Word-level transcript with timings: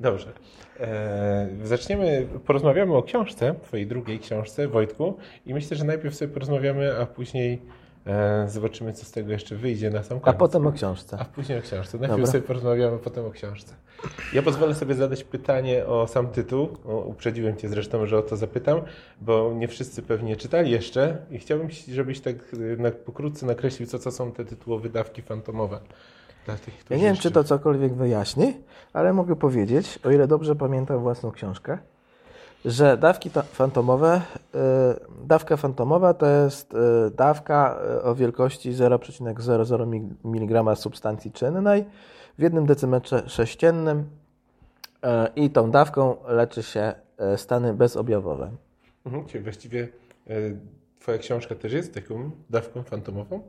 Dobrze. 0.00 0.32
E, 0.80 1.48
zaczniemy, 1.64 2.28
porozmawiamy 2.46 2.94
o 2.96 3.02
książce, 3.02 3.54
twojej 3.62 3.86
drugiej 3.86 4.18
książce, 4.18 4.68
Wojtku. 4.68 5.16
I 5.46 5.54
myślę, 5.54 5.76
że 5.76 5.84
najpierw 5.84 6.14
sobie 6.14 6.32
porozmawiamy, 6.32 7.00
a 7.00 7.06
później 7.06 7.62
e, 8.06 8.48
zobaczymy, 8.48 8.92
co 8.92 9.04
z 9.04 9.10
tego 9.10 9.32
jeszcze 9.32 9.56
wyjdzie 9.56 9.90
na 9.90 10.02
sam 10.02 10.20
koniec. 10.20 10.36
A 10.36 10.38
potem 10.38 10.66
o 10.66 10.72
książce. 10.72 11.16
A 11.20 11.24
później 11.24 11.58
o 11.58 11.62
książce. 11.62 11.98
Najpierw 11.98 12.20
Dobra. 12.20 12.32
sobie 12.32 12.42
porozmawiamy, 12.42 12.98
potem 12.98 13.24
o 13.26 13.30
książce. 13.30 13.74
Ja 14.32 14.42
pozwolę 14.42 14.74
sobie 14.74 14.94
zadać 14.94 15.24
pytanie 15.24 15.86
o 15.86 16.06
sam 16.08 16.28
tytuł. 16.28 16.68
O, 16.84 16.98
uprzedziłem 17.00 17.56
Cię 17.56 17.68
zresztą, 17.68 18.06
że 18.06 18.18
o 18.18 18.22
to 18.22 18.36
zapytam, 18.36 18.80
bo 19.20 19.52
nie 19.54 19.68
wszyscy 19.68 20.02
pewnie 20.02 20.36
czytali 20.36 20.70
jeszcze 20.70 21.16
i 21.30 21.38
chciałbym, 21.38 21.68
żebyś 21.92 22.20
tak 22.20 22.54
y, 22.54 22.76
na, 22.76 22.90
pokrótce 22.90 23.46
nakreślił, 23.46 23.88
co, 23.88 23.98
co 23.98 24.10
są 24.10 24.32
te 24.32 24.44
tytułowe 24.44 24.88
dawki 24.88 25.22
fantomowe. 25.22 25.80
Dla 26.44 26.56
tych, 26.56 26.74
Ja 26.74 26.80
którzy 26.84 27.00
nie 27.00 27.06
wiem, 27.06 27.16
czy 27.16 27.30
to 27.30 27.44
cokolwiek 27.44 27.94
wyjaśni, 27.94 28.56
ale 28.92 29.12
mogę 29.12 29.36
powiedzieć, 29.36 29.98
o 30.04 30.10
ile 30.10 30.26
dobrze 30.26 30.56
pamiętam 30.56 30.98
własną 30.98 31.30
książkę, 31.30 31.78
że 32.64 32.96
dawki 32.96 33.30
fantomowe, 33.30 34.20
y, 34.54 34.58
dawka 35.26 35.56
fantomowa 35.56 36.14
to 36.14 36.26
jest 36.26 36.74
y, 36.74 36.76
dawka 37.10 37.78
y, 37.98 38.02
o 38.02 38.14
wielkości 38.14 38.72
0,00 38.72 40.10
mg 40.24 40.76
substancji 40.76 41.32
czynnej 41.32 41.84
w 42.38 42.42
jednym 42.42 42.66
decymetrze 42.66 43.28
sześciennym 43.28 44.04
i 45.36 45.50
tą 45.50 45.70
dawką 45.70 46.16
leczy 46.26 46.62
się 46.62 46.94
stany 47.36 47.74
bezobjawowe. 47.74 48.50
Mhm, 49.06 49.26
czyli 49.26 49.44
właściwie 49.44 49.88
Twoja 51.04 51.18
książka 51.18 51.54
też 51.54 51.72
jest 51.72 51.94
taką 51.94 52.30
dawką 52.50 52.82
fantomową? 52.82 53.42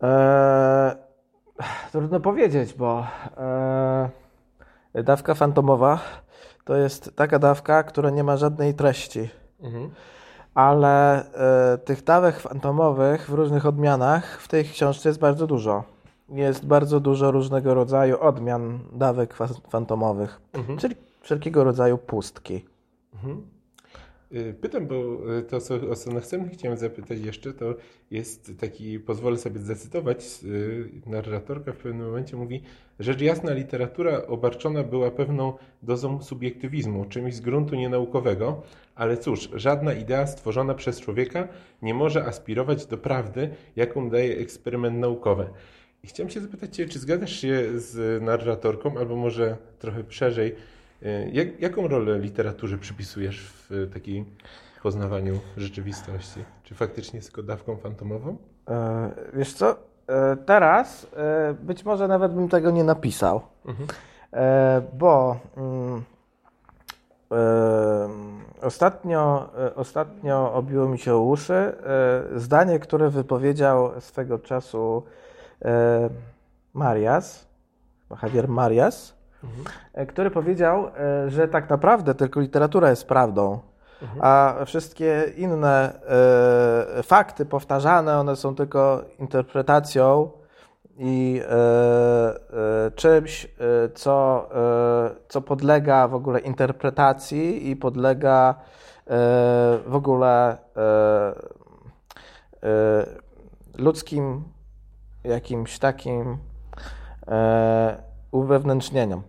Eee, 0.00 0.96
trudno 1.92 2.20
powiedzieć, 2.20 2.74
bo 2.74 3.06
eee, 4.94 5.02
dawka 5.04 5.34
fantomowa 5.34 5.98
to 6.64 6.76
jest 6.76 7.16
taka 7.16 7.38
dawka, 7.38 7.82
która 7.82 8.10
nie 8.10 8.24
ma 8.24 8.36
żadnej 8.36 8.74
treści. 8.74 9.30
Mhm. 9.60 9.90
Ale 10.54 11.24
e, 11.74 11.78
tych 11.78 12.04
dawek 12.04 12.40
fantomowych 12.40 13.30
w 13.30 13.34
różnych 13.34 13.66
odmianach 13.66 14.40
w 14.40 14.48
tej 14.48 14.64
książce 14.64 15.08
jest 15.08 15.18
bardzo 15.20 15.46
dużo. 15.46 15.84
Jest 16.28 16.66
bardzo 16.66 17.00
dużo 17.00 17.30
różnego 17.30 17.74
rodzaju 17.74 18.20
odmian 18.20 18.78
dawek 18.92 19.34
fa- 19.34 19.48
fantomowych, 19.70 20.40
Mhm. 20.52 20.78
czyli 20.78 20.96
wszelkiego 21.20 21.64
rodzaju 21.64 21.98
pustki. 21.98 22.64
Mhm. 23.14 23.46
Y, 24.34 24.54
Pytam, 24.60 24.86
bo 24.86 24.94
y, 25.38 25.42
to, 25.42 25.56
o 26.08 26.12
następnie 26.14 26.50
chciałem 26.50 26.78
zapytać 26.78 27.20
jeszcze, 27.20 27.54
to 27.54 27.74
jest 28.10 28.52
taki, 28.60 29.00
pozwolę 29.00 29.38
sobie 29.38 29.60
zacytować, 29.60 30.24
y, 30.44 30.90
narratorka 31.06 31.72
w 31.72 31.76
pewnym 31.76 32.06
momencie 32.06 32.36
mówi, 32.36 32.62
rzecz 32.98 33.20
jasna 33.20 33.52
literatura 33.52 34.26
obarczona 34.26 34.82
była 34.82 35.10
pewną 35.10 35.52
dozą 35.82 36.22
subiektywizmu, 36.22 37.04
czymś 37.04 37.34
z 37.34 37.40
gruntu 37.40 37.74
nienaukowego, 37.74 38.62
ale 38.94 39.16
cóż, 39.16 39.50
żadna 39.54 39.92
idea 39.92 40.26
stworzona 40.26 40.74
przez 40.74 41.00
człowieka 41.00 41.48
nie 41.82 41.94
może 41.94 42.24
aspirować 42.24 42.86
do 42.86 42.98
prawdy, 42.98 43.50
jaką 43.76 44.10
daje 44.10 44.36
eksperyment 44.36 44.98
naukowy. 44.98 45.46
I 46.04 46.06
chciałem 46.06 46.30
się 46.30 46.40
zapytać 46.40 46.76
Cię, 46.76 46.88
czy 46.88 46.98
zgadzasz 46.98 47.40
się 47.40 47.80
z 47.80 48.22
narratorką, 48.22 48.98
albo 48.98 49.16
może 49.16 49.56
trochę 49.78 50.04
szerzej, 50.08 50.54
jak, 51.32 51.60
jaką 51.60 51.88
rolę 51.88 52.18
literaturze 52.18 52.78
przypisujesz 52.78 53.40
w 53.52 53.72
y, 53.72 53.86
takiej 53.86 54.24
poznawaniu 54.82 55.40
rzeczywistości? 55.56 56.44
Czy 56.62 56.74
faktycznie 56.74 57.16
jest 57.16 57.28
tylko 57.28 57.42
dawką 57.42 57.76
fantomową? 57.76 58.36
E, 58.68 59.10
wiesz 59.32 59.52
co? 59.54 59.76
E, 60.08 60.36
teraz 60.36 61.06
e, 61.16 61.54
być 61.54 61.84
może 61.84 62.08
nawet 62.08 62.34
bym 62.34 62.48
tego 62.48 62.70
nie 62.70 62.84
napisał, 62.84 63.40
Mhm. 63.64 63.88
e, 64.32 64.82
bo 64.98 65.36
mm, 65.56 66.02
e, 67.32 67.36
ostatnio, 68.62 69.48
e, 69.58 69.74
ostatnio 69.74 70.52
obiło 70.54 70.88
mi 70.88 70.98
się 70.98 71.14
o 71.14 71.20
uszy 71.20 71.54
e, 71.54 71.74
zdanie, 72.40 72.78
które 72.78 73.10
wypowiedział 73.10 74.00
swego 74.00 74.38
czasu 74.38 75.02
e, 75.64 76.08
Marias, 76.74 77.46
Javier 78.22 78.48
Marias, 78.48 79.14
e, 79.92 80.06
który 80.06 80.30
powiedział, 80.30 80.86
e, 80.86 81.30
że 81.30 81.48
tak 81.48 81.70
naprawdę 81.70 82.14
tylko 82.14 82.40
literatura 82.40 82.90
jest 82.90 83.08
prawdą, 83.08 83.60
a 84.20 84.54
wszystkie 84.66 85.24
inne 85.36 86.00
e, 86.98 87.02
fakty 87.02 87.46
powtarzane, 87.46 88.18
one 88.18 88.36
są 88.36 88.54
tylko 88.54 89.04
interpretacją 89.18 90.30
i 90.98 91.42
e, 91.44 91.54
e, 92.86 92.90
czymś, 92.90 93.48
co, 93.94 94.48
co 95.28 95.40
podlega 95.40 96.08
w 96.08 96.14
ogóle 96.14 96.40
interpretacji 96.40 97.70
i 97.70 97.76
podlega 97.76 98.54
w 99.86 99.94
ogóle 99.94 100.56
ludzkim 103.78 104.44
jakimś 105.24 105.78
takim 105.78 106.38
e, 107.28 108.02
uwewnętrznieniom. 108.30 109.22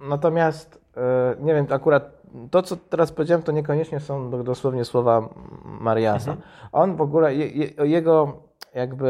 Natomiast 0.00 0.80
e, 0.96 1.34
nie 1.40 1.54
wiem, 1.54 1.66
akurat 1.70 2.20
to, 2.50 2.62
co 2.62 2.76
teraz 2.76 3.12
powiedziałem, 3.12 3.42
to 3.42 3.52
niekoniecznie 3.52 4.00
są 4.00 4.30
do- 4.30 4.42
dosłownie 4.44 4.84
słowa 4.84 5.28
Mariasa. 5.64 6.36
On 6.72 6.96
w 6.96 7.00
ogóle, 7.00 7.34
je, 7.34 7.48
je, 7.48 7.70
jego 7.78 8.32
jakby 8.74 9.08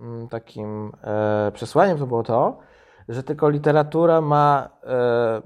mm, 0.00 0.28
takim 0.28 0.92
e, 1.04 1.52
przesłaniem 1.54 1.98
to 1.98 2.06
było 2.06 2.22
to, 2.22 2.58
że 3.08 3.22
tylko 3.22 3.48
literatura 3.48 4.20
ma 4.20 4.68
e, 4.84 5.42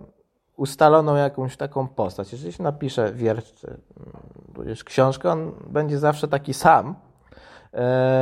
ustaloną 0.56 1.16
jakąś 1.16 1.56
taką 1.56 1.88
postać. 1.88 2.32
Jeżeli 2.32 2.52
się 2.52 2.62
napisze 2.62 3.12
wiersz 3.12 3.52
czy 3.52 3.66
mm, 3.66 3.80
tudzież 4.54 4.84
książkę, 4.84 5.30
on 5.30 5.52
będzie 5.66 5.98
zawsze 5.98 6.28
taki 6.28 6.54
sam, 6.54 6.94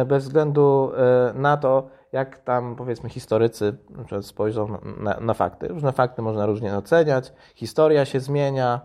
bez 0.07 0.25
względu 0.25 0.93
na 1.35 1.57
to, 1.57 1.89
jak 2.15 2.39
tam 2.39 2.77
powiedzmy 2.77 3.09
historycy 3.09 3.77
spojrzą 4.23 4.79
na, 4.97 5.21
na, 5.21 5.35
fakty. 5.35 5.69
Różne 5.69 5.93
fakty 5.93 6.23
można 6.23 6.47
różnie 6.47 6.77
oceniać, 6.77 7.33
historia 7.55 8.05
się 8.05 8.21
zmienia, 8.21 8.81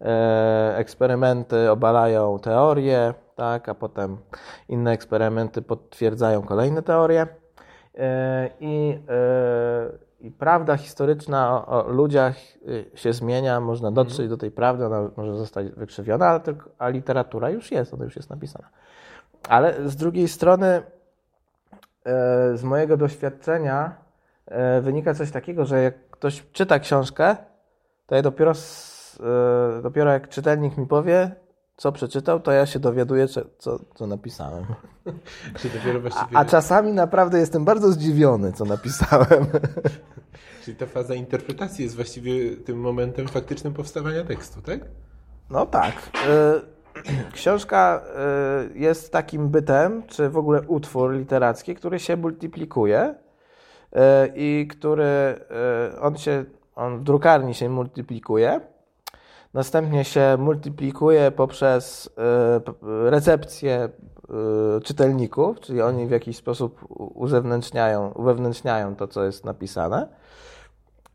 e, 0.00 0.76
eksperymenty 0.76 1.70
obalają 1.70 2.38
teorie, 2.38 3.14
tak, 3.34 3.68
a 3.68 3.74
potem 3.74 4.18
inne 4.68 4.92
eksperymenty 4.92 5.62
potwierdzają 5.62 6.42
kolejne 6.42 6.82
teorie. 6.82 7.26
E, 7.98 8.50
I, 8.60 8.98
e, 9.08 9.90
I 10.20 10.30
prawda 10.30 10.76
historyczna 10.76 11.66
o, 11.66 11.84
o 11.84 11.92
ludziach 11.92 12.36
y, 12.68 12.90
się 12.94 13.12
zmienia, 13.12 13.60
można 13.60 13.90
dotrzeć 13.90 14.28
do 14.28 14.36
tej 14.36 14.50
prawdy, 14.50 14.86
ona 14.86 15.10
może 15.16 15.36
zostać 15.36 15.70
wykrzywiona, 15.70 16.26
ale 16.26 16.40
tylko, 16.40 16.70
a 16.78 16.88
literatura 16.88 17.50
już 17.50 17.70
jest, 17.70 17.94
ona 17.94 18.04
już 18.04 18.16
jest 18.16 18.30
napisana. 18.30 18.68
Ale 19.48 19.88
z 19.88 19.96
drugiej 19.96 20.28
strony, 20.28 20.82
z 22.54 22.62
mojego 22.62 22.96
doświadczenia 22.96 23.96
e, 24.46 24.80
wynika 24.80 25.14
coś 25.14 25.30
takiego, 25.30 25.64
że 25.64 25.82
jak 25.82 26.10
ktoś 26.10 26.44
czyta 26.52 26.78
książkę, 26.78 27.36
to 28.06 28.14
ja 28.14 28.22
dopiero, 28.22 28.52
e, 28.52 29.82
dopiero 29.82 30.12
jak 30.12 30.28
czytelnik 30.28 30.78
mi 30.78 30.86
powie, 30.86 31.30
co 31.76 31.92
przeczytał, 31.92 32.40
to 32.40 32.52
ja 32.52 32.66
się 32.66 32.78
dowiaduję, 32.78 33.26
co, 33.58 33.78
co 33.94 34.06
napisałem. 34.06 34.64
A, 36.32 36.40
a 36.40 36.44
czasami 36.44 36.92
naprawdę 36.92 37.38
jestem 37.38 37.64
bardzo 37.64 37.92
zdziwiony, 37.92 38.52
co 38.52 38.64
napisałem. 38.64 39.46
czyli 40.64 40.76
ta 40.76 40.86
faza 40.86 41.14
interpretacji 41.14 41.84
jest 41.84 41.96
właściwie 41.96 42.56
tym 42.56 42.80
momentem 42.80 43.28
faktycznym 43.28 43.74
powstawania 43.74 44.24
tekstu, 44.24 44.62
tak? 44.62 44.80
No 45.50 45.66
tak. 45.66 45.94
Y, 45.94 46.71
Książka 47.32 48.02
y, 48.74 48.78
jest 48.78 49.12
takim 49.12 49.48
bytem, 49.48 50.02
czy 50.06 50.28
w 50.28 50.36
ogóle 50.36 50.62
utwór 50.62 51.12
literacki, 51.12 51.74
który 51.74 51.98
się 51.98 52.16
multiplikuje 52.16 53.14
y, 53.14 53.98
i 54.34 54.68
który 54.70 55.04
y, 55.94 56.00
on 56.00 56.16
się, 56.16 56.44
on 56.76 56.98
w 56.98 57.02
drukarni 57.02 57.54
się 57.54 57.68
multiplikuje. 57.68 58.60
Następnie 59.54 60.04
się 60.04 60.36
multiplikuje 60.38 61.30
poprzez 61.30 62.10
recepcję 63.04 63.88
czytelników, 64.84 65.60
czyli 65.60 65.82
oni 65.82 66.06
w 66.06 66.10
jakiś 66.10 66.36
sposób 66.36 66.86
uzewnętrzniają, 67.14 68.12
uwewnętrzniają 68.12 68.96
to, 68.96 69.08
co 69.08 69.24
jest 69.24 69.44
napisane. 69.44 70.08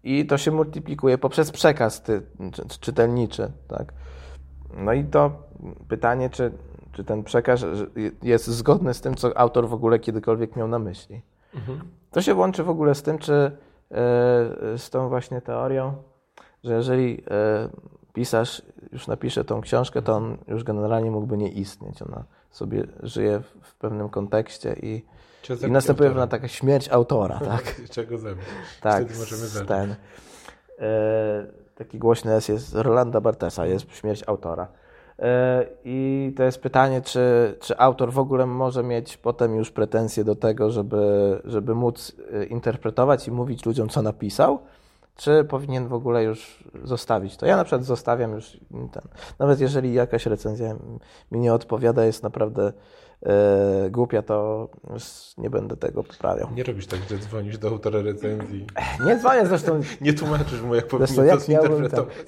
I 0.04 0.26
to 0.26 0.38
się 0.38 0.52
multiplikuje 0.52 1.18
poprzez 1.18 1.52
przekaz 1.52 2.02
ty, 2.02 2.22
czy, 2.54 2.68
czy- 2.68 2.80
czytelniczy. 2.80 3.52
Tak? 3.68 3.94
No 4.74 4.94
i 4.94 5.04
to 5.04 5.32
pytanie, 5.88 6.30
czy, 6.30 6.52
czy 6.92 7.04
ten 7.04 7.24
przekaz 7.24 7.66
jest 8.24 8.48
zgodny 8.48 8.94
z 8.94 9.02
tym, 9.02 9.16
co 9.16 9.38
autor 9.38 9.68
w 9.68 9.74
ogóle 9.74 10.00
kiedykolwiek 10.00 10.56
miał 10.56 10.68
na 10.68 10.80
myśli. 10.80 11.22
To 12.12 12.22
się 12.22 12.36
łączy 12.36 12.64
w 12.64 12.70
ogóle 12.70 12.96
z 12.96 13.04
tym, 13.04 13.18
czy 13.18 13.34
e, 13.34 13.52
z 14.78 14.90
tą 14.90 15.10
właśnie 15.10 15.42
teorią, 15.42 15.94
że 16.64 16.74
jeżeli 16.74 17.24
e, 17.32 17.70
pisarz 18.14 18.62
już 18.92 19.08
napisze 19.08 19.44
tą 19.44 19.62
książkę, 19.62 20.02
to 20.02 20.16
on 20.16 20.38
już 20.48 20.64
generalnie 20.64 21.12
mógłby 21.12 21.38
nie 21.38 21.50
istnieć. 21.50 22.02
Ona 22.02 22.24
sobie 22.52 22.84
żyje 23.04 23.42
w 23.62 23.76
pewnym 23.76 24.10
kontekście 24.10 24.74
i, 24.82 25.06
i 25.68 25.72
następuje 25.72 26.10
pewna 26.10 26.28
taka 26.28 26.48
śmierć 26.48 26.90
autora, 26.90 27.40
tak? 27.56 27.82
Czego 27.92 28.18
zabić? 28.18 28.46
Tak, 28.82 29.06
Wtedy 29.06 29.20
możemy 29.20 29.48
zacząć. 29.48 29.68
ten. 29.68 29.96
Taki 31.78 32.00
głośny 32.00 32.34
jest, 32.34 32.50
jest 32.50 32.76
Rolanda 32.76 33.22
Bartesa, 33.22 33.66
jest 33.66 33.96
śmierć 33.96 34.24
autora. 34.28 34.68
E, 35.20 35.66
I 35.86 36.34
to 36.38 36.44
jest 36.44 36.62
pytanie, 36.62 37.02
czy, 37.02 37.56
czy 37.60 37.78
autor 37.78 38.14
w 38.14 38.20
ogóle 38.20 38.46
może 38.46 38.84
mieć 38.84 39.18
potem 39.18 39.56
już 39.56 39.72
pretensje 39.72 40.24
do 40.24 40.36
tego, 40.36 40.72
żeby, 40.72 41.42
żeby 41.46 41.76
móc 41.76 42.16
e, 42.34 42.46
interpretować 42.46 43.28
i 43.28 43.32
mówić 43.32 43.66
ludziom, 43.66 43.90
co 43.90 44.02
napisał, 44.02 44.60
czy 45.16 45.44
powinien 45.44 45.88
w 45.88 45.94
ogóle 45.94 46.24
już 46.24 46.64
zostawić 46.84 47.38
to. 47.38 47.46
Ja 47.46 47.58
na 47.58 47.64
przykład 47.64 47.84
zostawiam 47.84 48.32
już 48.32 48.58
ten. 48.92 49.04
Nawet 49.40 49.60
jeżeli 49.60 49.94
jakaś 49.94 50.26
recenzja 50.26 50.76
mi 51.32 51.40
nie 51.40 51.54
odpowiada, 51.54 52.06
jest 52.06 52.24
naprawdę 52.24 52.74
e, 53.26 53.90
głupia, 53.90 54.22
to 54.22 54.70
już 54.94 55.04
nie 55.38 55.50
będę 55.50 55.78
tego 55.78 56.04
poprawiał. 56.04 56.50
Nie 56.56 56.64
robisz 56.64 56.88
tak, 56.88 57.00
że 57.10 57.18
dzwonisz 57.18 57.58
do 57.58 57.68
autora 57.68 58.02
recenzji. 58.02 58.68
Nie 59.06 59.18
dzwonię 59.18 59.46
zresztą, 59.46 59.82
Nie 60.02 60.14
tłumaczysz 60.14 60.62
mu, 60.62 60.76
jak 60.76 60.86
Zresztą 60.92 61.16
powinien 61.16 61.28
jak 61.28 61.40
to 61.40 61.46
zinterpretować. 61.46 62.16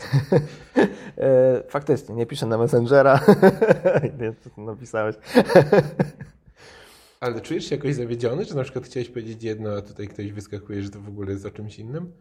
E, 1.17 1.63
faktycznie, 1.69 2.15
nie 2.15 2.25
piszę 2.25 2.45
na 2.45 2.57
Messengera. 2.57 3.19
nie, 4.19 4.33
napisałeś. 4.57 5.15
Ale 7.19 7.41
czujesz 7.41 7.65
się 7.65 7.75
jakoś 7.75 7.95
zawiedziony, 7.95 8.45
że 8.45 8.55
na 8.55 8.63
przykład 8.63 8.85
chciałeś 8.85 9.09
powiedzieć 9.09 9.43
jedno, 9.43 9.69
a 9.77 9.81
tutaj 9.81 10.07
ktoś 10.07 10.31
wyskakuje, 10.31 10.81
że 10.81 10.89
to 10.89 10.99
w 10.99 11.07
ogóle 11.07 11.31
jest 11.31 11.45
o 11.45 11.51
czymś 11.51 11.79
innym? 11.79 12.11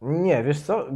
Nie, 0.00 0.44
wiesz 0.44 0.60
co? 0.60 0.86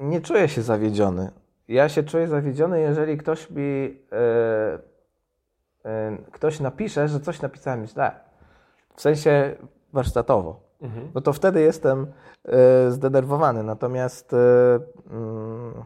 Nie 0.00 0.20
czuję 0.20 0.48
się 0.48 0.62
zawiedziony. 0.62 1.30
Ja 1.68 1.88
się 1.88 2.02
czuję 2.02 2.28
zawiedziony, 2.28 2.80
jeżeli 2.80 3.16
ktoś 3.16 3.50
mi. 3.50 3.98
E, 4.12 4.78
ktoś 6.32 6.60
napisze, 6.60 7.08
że 7.08 7.20
coś 7.20 7.42
napisałem 7.42 7.86
źle. 7.86 8.10
W 8.96 9.00
sensie 9.00 9.56
warsztatowo. 9.92 10.60
Mhm. 10.80 11.10
No 11.14 11.20
to 11.20 11.32
wtedy 11.32 11.60
jestem 11.60 12.06
e, 12.44 12.90
zdenerwowany. 12.90 13.62
Natomiast 13.62 14.32
e, 14.32 14.36
mm, 15.10 15.84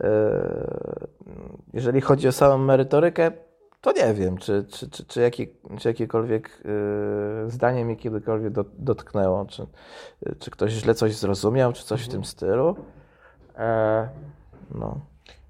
e, 0.00 0.08
jeżeli 1.72 2.00
chodzi 2.00 2.28
o 2.28 2.32
samą 2.32 2.58
merytorykę, 2.58 3.32
to 3.80 3.92
nie 3.92 4.14
wiem, 4.14 4.38
czy, 4.38 4.64
czy, 4.64 4.90
czy, 4.90 5.04
czy, 5.04 5.20
jakie, 5.20 5.46
czy 5.78 5.88
jakiekolwiek 5.88 6.62
zdanie 7.46 7.84
mnie 7.84 7.96
kiedykolwiek 7.96 8.52
do, 8.52 8.64
dotknęło, 8.78 9.44
czy, 9.44 9.66
czy 10.38 10.50
ktoś 10.50 10.72
źle 10.72 10.94
coś 10.94 11.16
zrozumiał, 11.16 11.72
czy 11.72 11.84
coś 11.84 12.04
w 12.04 12.08
tym 12.08 12.24
stylu. 12.24 12.76
E, 13.56 14.08
no. 14.74 15.00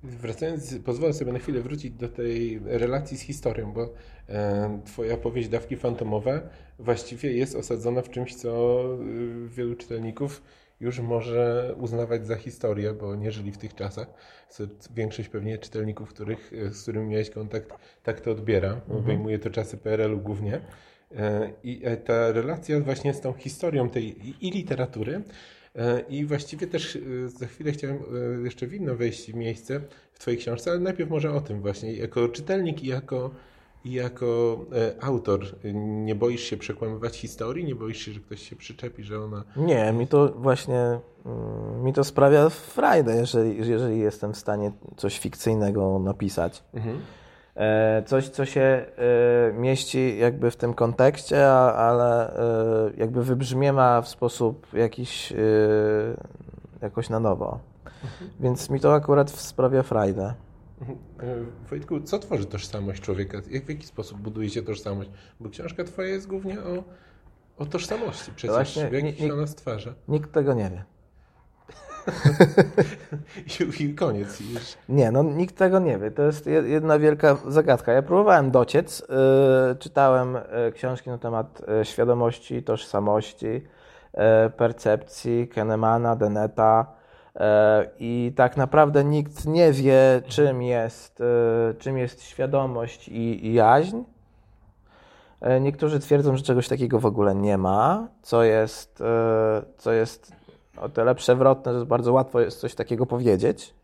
Wracając, 0.05 0.79
pozwolę 0.85 1.13
sobie 1.13 1.33
na 1.33 1.39
chwilę 1.39 1.61
wrócić 1.61 1.91
do 1.95 2.09
tej 2.09 2.61
relacji 2.65 3.17
z 3.17 3.21
historią, 3.21 3.73
bo 3.73 3.95
e, 4.29 4.81
twoja 4.85 5.17
powieść 5.17 5.49
Dawki 5.49 5.77
Fantomowe 5.77 6.49
właściwie 6.79 7.33
jest 7.33 7.57
osadzona 7.57 8.03
w 8.03 8.11
czymś, 8.11 8.35
co 8.35 8.81
y, 9.47 9.49
wielu 9.49 9.75
czytelników 9.75 10.43
już 10.81 11.01
może 11.01 11.75
uznawać 11.81 12.27
za 12.27 12.37
historię, 12.37 12.93
bo 12.93 13.15
nie 13.17 13.31
żyli 13.33 13.53
w 13.53 13.59
tych 13.59 13.75
czasach. 13.75 14.07
Większość 14.95 15.29
pewnie 15.29 15.59
czytelników, 15.59 16.09
których, 16.09 16.53
e, 16.53 16.71
z 16.71 16.83
którymi 16.83 17.07
miałeś 17.07 17.31
kontakt, 17.31 17.73
tak 18.03 18.21
to 18.21 18.31
odbiera. 18.31 18.81
Obejmuje 18.89 19.39
to 19.39 19.51
czasy 19.51 19.77
PRL-u 19.77 20.19
głównie. 20.19 20.61
E, 21.17 21.51
I 21.65 21.81
e, 21.85 21.97
ta 21.97 22.33
relacja 22.33 22.81
właśnie 22.81 23.15
z 23.15 23.21
tą 23.21 23.33
historią 23.33 23.91
tej 23.91 24.29
i- 24.47 24.51
literatury, 24.51 25.23
I 26.09 26.25
właściwie 26.25 26.67
też 26.67 26.97
e, 26.97 27.29
za 27.29 27.47
chwilę 27.47 27.73
chciałem 27.73 27.97
e, 27.97 28.45
jeszcze 28.45 28.67
w 28.67 28.75
inne 28.75 28.95
wejść 28.95 29.33
w 29.33 29.35
miejsce 29.35 29.81
w 30.13 30.19
Twojej 30.19 30.41
książce, 30.41 30.71
ale 30.71 30.81
najpierw 30.81 31.11
może 31.11 31.33
o 31.33 31.41
tym 31.41 31.61
właśnie. 31.61 31.93
Jako 31.93 32.29
czytelnik 32.29 32.85
i 32.85 32.87
jako, 32.87 33.31
i 33.85 33.93
jako 33.93 34.59
e, 34.73 35.05
autor 35.05 35.45
e, 35.65 35.73
nie 35.75 36.15
boisz 36.15 36.41
się 36.41 36.57
przekłamywać 36.57 37.17
historii? 37.17 37.65
Nie 37.65 37.75
boisz 37.75 37.99
się, 37.99 38.13
że 38.13 38.21
ktoś 38.21 38.49
się 38.49 38.57
przyczepi, 38.57 39.05
że 39.05 39.21
ona... 39.21 39.45
Nie, 39.57 39.93
mi 39.93 40.07
to 40.07 40.29
właśnie 40.29 41.01
mm, 41.27 41.85
mi 41.85 41.93
to 41.93 42.05
sprawia 42.05 42.49
frajdę, 42.49 43.17
jeżeli, 43.17 43.69
jeżeli 43.69 43.99
jestem 43.99 44.33
w 44.33 44.37
stanie 44.37 44.73
coś 44.97 45.19
fikcyjnego 45.19 45.99
napisać. 45.99 46.65
Mhm. 46.75 47.01
E, 47.57 48.03
Coś, 48.07 48.29
co 48.29 48.45
się 48.45 48.61
e, 48.61 48.87
mieści 49.53 50.19
jakby 50.19 50.51
w 50.51 50.57
tym 50.57 50.75
kontekście, 50.75 51.51
ale 51.53 52.37
e, 52.37 52.91
jakby 52.97 53.25
wybrzmiewa 53.25 54.03
w 54.03 54.09
sposób 54.09 54.67
jakiś 54.73 55.33
jakoś 56.83 57.11
na 57.11 57.21
nowo. 57.21 57.59
Więc 58.41 58.71
mi 58.71 58.81
to 58.81 58.95
akurat 58.95 59.31
sprawia 59.31 59.83
frajdę. 59.83 60.35
Mhm. 60.81 60.99
Wojtku, 61.71 62.01
co 62.01 62.19
tworzy 62.19 62.45
tożsamość 62.47 63.03
człowieka? 63.03 63.39
Jak, 63.51 63.65
w 63.65 63.69
jaki 63.69 63.87
sposób 63.87 64.19
buduje 64.19 64.51
się 64.51 64.63
tożsamość? 64.63 65.11
Bo 65.41 65.51
książka 65.51 65.85
Twoja 65.85 66.09
jest 66.09 66.27
głównie 66.27 66.61
o, 66.61 66.85
o 67.59 67.67
tożsamości 67.67 68.31
przecież, 68.37 68.57
Właśnie 68.57 68.89
w 68.89 68.93
jaki 68.93 69.05
nie- 69.05 69.13
się 69.17 69.25
nie- 69.27 69.35
ona 69.35 69.47
stwarza. 69.47 69.95
Nikt 70.09 70.33
tego 70.33 70.55
nie 70.55 70.71
wie. 70.71 70.85
I, 73.61 73.83
I 73.85 73.95
koniec. 73.95 74.41
Już. 74.41 74.63
Nie, 74.89 75.11
no 75.11 75.23
nikt 75.23 75.57
tego 75.57 75.79
nie 75.79 75.99
wie. 75.99 76.11
To 76.11 76.23
jest 76.23 76.47
jed- 76.47 76.67
jedna 76.67 76.99
wielka 76.99 77.37
zagadka. 77.49 77.93
Ja 77.93 78.03
próbowałem 78.03 78.51
dociec, 78.51 79.01
yy, 79.01 79.77
czytałem 79.77 80.35
yy, 80.35 80.73
książki 80.73 81.11
na 81.11 81.19
temat 81.19 81.63
yy, 81.79 81.85
świadomości, 81.85 82.63
tożsamości, 82.63 83.47
yy, 83.47 83.61
percepcji 84.57 85.49
Kahnemana, 85.49 86.17
Deneta 86.17 86.87
yy, 87.35 87.43
i 87.99 88.33
tak 88.37 88.57
naprawdę 88.57 89.05
nikt 89.05 89.47
nie 89.47 89.73
wie, 89.73 90.23
czym 90.27 90.63
jest, 90.63 91.23
czym 91.79 91.99
jest 91.99 92.23
świadomość 92.23 93.09
i, 93.09 93.47
i 93.47 93.55
jaźń. 93.55 93.97
Niektórzy 95.61 96.01
twierdzą, 96.01 96.37
że 96.37 96.43
czegoś 96.43 96.69
takiego 96.69 97.01
w 97.01 97.07
ogóle 97.07 97.35
nie 97.35 97.59
ma, 97.59 98.09
co 98.23 98.43
jest, 98.43 99.03
co 99.79 99.93
jest 99.93 100.33
o 100.81 100.89
tyle 100.89 101.15
przewrotne, 101.15 101.79
że 101.79 101.87
bardzo 101.87 102.13
łatwo 102.13 102.41
jest 102.41 102.61
coś 102.61 102.75
takiego 102.75 103.07
powiedzieć. 103.07 103.75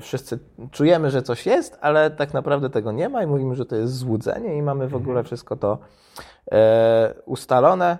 Wszyscy 0.00 0.38
czujemy, 0.70 1.10
że 1.10 1.22
coś 1.22 1.46
jest, 1.46 1.78
ale 1.80 2.10
tak 2.10 2.34
naprawdę 2.34 2.70
tego 2.70 2.92
nie 2.92 3.08
ma 3.08 3.22
i 3.22 3.26
mówimy, 3.26 3.54
że 3.54 3.66
to 3.66 3.76
jest 3.76 3.96
złudzenie 3.96 4.56
i 4.56 4.62
mamy 4.62 4.88
w 4.88 4.94
ogóle 4.94 5.24
wszystko 5.24 5.56
to 5.56 5.78
e, 6.52 7.14
ustalone. 7.26 7.98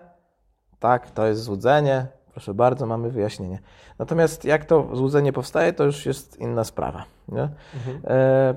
Tak, 0.79 1.11
to 1.11 1.27
jest 1.27 1.43
złudzenie. 1.43 2.07
Proszę 2.33 2.55
bardzo, 2.55 2.87
mamy 2.87 3.11
wyjaśnienie. 3.11 3.59
Natomiast 3.99 4.45
jak 4.45 4.65
to 4.65 4.97
złudzenie 4.97 5.33
powstaje, 5.33 5.73
to 5.73 5.85
już 5.85 6.07
jest 6.07 6.39
inna 6.39 6.65
sprawa. 6.65 7.05
Nie? 7.29 7.49
E, 8.05 8.55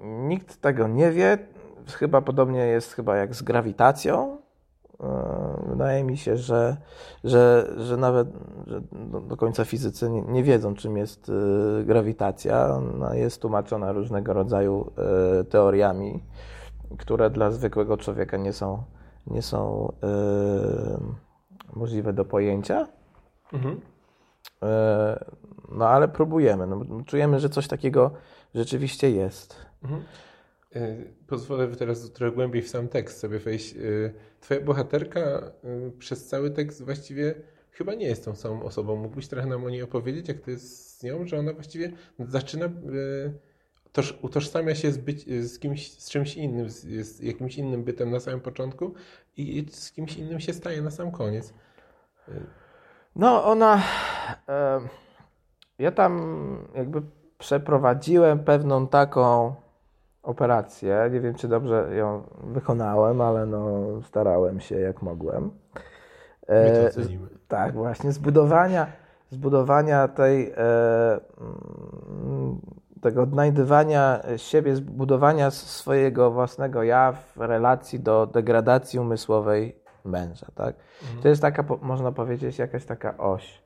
nikt 0.00 0.60
tego 0.60 0.88
nie 0.88 1.10
wie. 1.10 1.38
Chyba 1.86 2.20
podobnie 2.20 2.60
jest 2.60 2.92
chyba 2.92 3.16
jak 3.16 3.34
z 3.34 3.42
grawitacją. 3.42 4.38
E, 5.00 5.64
Wydaje 5.68 6.04
mi 6.04 6.16
się, 6.16 6.36
że, 6.36 6.76
że, 7.24 7.72
że 7.76 7.96
nawet 7.96 8.28
że 8.66 8.80
do, 9.20 9.36
końca 9.36 9.64
fizycy 9.64 10.10
nie, 10.10 10.22
nie 10.22 10.42
wiedzą, 10.42 10.74
czym 10.74 10.96
jest 10.96 11.30
e, 11.80 11.84
grawitacja. 11.84 12.74
Ona 12.74 13.14
jest 13.14 13.42
tłumaczona 13.42 13.92
różnego 13.92 14.32
rodzaju 14.32 14.92
e, 15.40 15.44
teoriami, 15.44 16.22
które 16.98 17.30
dla 17.30 17.50
zwykłego 17.50 17.96
człowieka 17.96 18.36
nie 18.36 18.52
są, 18.52 18.82
nie 19.26 19.42
są 19.42 19.92
możliwe 21.72 22.12
do 22.12 22.24
pojęcia. 22.24 22.86
Mhm. 23.52 23.80
No 25.68 25.88
ale 25.88 26.08
próbujemy. 26.08 26.66
No, 26.66 26.80
czujemy, 27.06 27.40
że 27.40 27.48
coś 27.48 27.68
takiego 27.68 28.10
rzeczywiście 28.54 29.10
jest. 29.10 29.56
Mhm. 29.82 30.02
E, 30.76 30.96
Pozwolę 31.26 31.68
teraz 31.68 32.12
trochę 32.12 32.32
głębiej 32.32 32.62
w 32.62 32.68
sam 32.68 32.88
tekst 32.88 33.18
sobie 33.18 33.38
wejść. 33.38 33.76
E, 33.76 33.78
Twoja 34.40 34.60
bohaterka 34.60 35.20
e, 35.20 35.52
przez 35.98 36.26
cały 36.26 36.50
tekst 36.50 36.84
właściwie 36.84 37.34
chyba 37.70 37.94
nie 37.94 38.06
jest 38.06 38.24
tą 38.24 38.34
samą 38.34 38.62
osobą. 38.62 38.96
Mógłbyś 38.96 39.28
trochę 39.28 39.46
nam 39.46 39.64
o 39.64 39.70
niej 39.70 39.82
opowiedzieć, 39.82 40.28
jak 40.28 40.40
to 40.40 40.50
jest 40.50 40.98
z 40.98 41.02
nią, 41.02 41.26
że 41.26 41.38
ona 41.38 41.52
właściwie 41.52 41.92
zaczyna, 42.18 42.68
toż, 43.92 44.18
utożsamia 44.22 44.74
się 44.74 44.92
z, 44.92 44.98
być, 44.98 45.26
z 45.26 45.58
kimś, 45.58 45.92
z 45.92 46.10
czymś 46.10 46.36
innym, 46.36 46.70
z, 46.70 46.84
z 47.06 47.20
jakimś 47.20 47.58
innym 47.58 47.84
bytem 47.84 48.10
na 48.10 48.20
samym 48.20 48.40
początku 48.40 48.94
i 49.36 49.66
z 49.70 49.92
kimś 49.92 50.16
innym 50.16 50.40
się 50.40 50.52
staje 50.52 50.82
na 50.82 50.90
sam 50.90 51.10
koniec. 51.10 51.54
No, 53.16 53.44
ona. 53.44 53.82
Ja 55.78 55.92
tam 55.92 56.68
jakby 56.74 57.02
przeprowadziłem 57.38 58.44
pewną 58.44 58.88
taką 58.88 59.54
operację. 60.22 61.08
Nie 61.12 61.20
wiem, 61.20 61.34
czy 61.34 61.48
dobrze 61.48 61.96
ją 61.96 62.22
wykonałem, 62.44 63.20
ale 63.20 63.46
no, 63.46 63.78
starałem 64.02 64.60
się 64.60 64.80
jak 64.80 65.02
mogłem. 65.02 65.50
E, 66.48 66.90
tak, 67.48 67.74
właśnie 67.74 68.12
zbudowania, 68.12 68.86
zbudowania 69.30 70.08
tej, 70.08 70.52
e, 70.56 71.20
mm, 72.20 72.60
tego 73.00 73.22
odnajdywania 73.22 74.20
siebie, 74.36 74.76
zbudowania 74.76 75.50
swojego 75.50 76.30
własnego 76.30 76.82
ja 76.82 77.12
w 77.12 77.40
relacji 77.40 78.00
do 78.00 78.26
degradacji 78.26 78.98
umysłowej 78.98 79.76
męża, 80.04 80.46
tak? 80.54 80.74
To 81.22 81.28
jest 81.28 81.42
taka, 81.42 81.64
można 81.82 82.12
powiedzieć, 82.12 82.58
jakaś 82.58 82.84
taka 82.84 83.18
oś. 83.18 83.62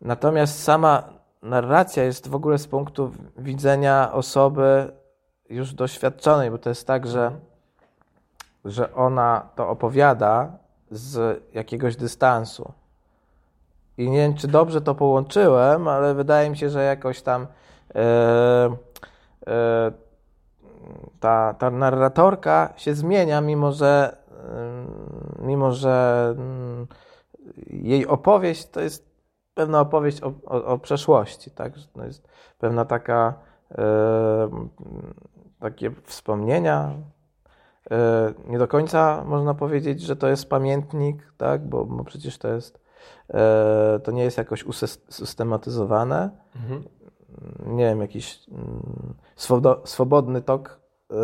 Natomiast 0.00 0.62
sama 0.62 1.02
narracja 1.42 2.04
jest 2.04 2.28
w 2.28 2.34
ogóle 2.34 2.58
z 2.58 2.66
punktu 2.66 3.10
widzenia 3.38 4.12
osoby 4.12 4.92
już 5.50 5.74
doświadczonej, 5.74 6.50
bo 6.50 6.58
to 6.58 6.68
jest 6.68 6.86
tak, 6.86 7.06
że, 7.06 7.32
że 8.64 8.94
ona 8.94 9.48
to 9.54 9.68
opowiada 9.68 10.52
z 10.90 11.42
jakiegoś 11.54 11.96
dystansu. 11.96 12.72
I 13.98 14.10
nie 14.10 14.18
wiem, 14.18 14.34
czy 14.34 14.48
dobrze 14.48 14.80
to 14.80 14.94
połączyłem, 14.94 15.88
ale 15.88 16.14
wydaje 16.14 16.50
mi 16.50 16.56
się, 16.56 16.70
że 16.70 16.84
jakoś 16.84 17.22
tam 17.22 17.46
e, 17.94 18.76
e, 19.46 19.92
ta, 21.20 21.54
ta 21.54 21.70
narratorka 21.70 22.72
się 22.76 22.94
zmienia, 22.94 23.40
mimo 23.40 23.72
że, 23.72 24.16
e, 25.38 25.42
mimo 25.42 25.72
że 25.72 26.28
mm, 26.38 26.86
jej 27.66 28.06
opowieść 28.06 28.66
to 28.66 28.80
jest 28.80 29.08
pewna 29.54 29.80
opowieść 29.80 30.22
o, 30.22 30.32
o, 30.46 30.64
o 30.64 30.78
przeszłości, 30.78 31.50
tak? 31.50 31.72
To 31.92 32.04
jest 32.04 32.28
pewna 32.58 32.84
taka 32.84 33.34
e, 33.78 34.68
takie 35.60 35.90
wspomnienia. 36.04 36.94
E, 37.90 38.32
nie 38.46 38.58
do 38.58 38.68
końca 38.68 39.24
można 39.24 39.54
powiedzieć, 39.54 40.00
że 40.00 40.16
to 40.16 40.28
jest 40.28 40.48
pamiętnik, 40.48 41.32
tak? 41.36 41.68
Bo, 41.68 41.84
bo 41.84 42.04
przecież 42.04 42.38
to 42.38 42.48
jest 42.48 42.80
e, 43.30 44.00
to 44.04 44.12
nie 44.12 44.24
jest 44.24 44.38
jakoś 44.38 44.64
usystematyzowane. 44.64 46.30
Mhm. 46.56 46.84
Nie 47.66 47.84
wiem, 47.84 48.00
jakiś 48.00 48.40
mm, 48.48 49.14
swobodny 49.84 50.42
tok 50.42 50.80
e, 51.10 51.14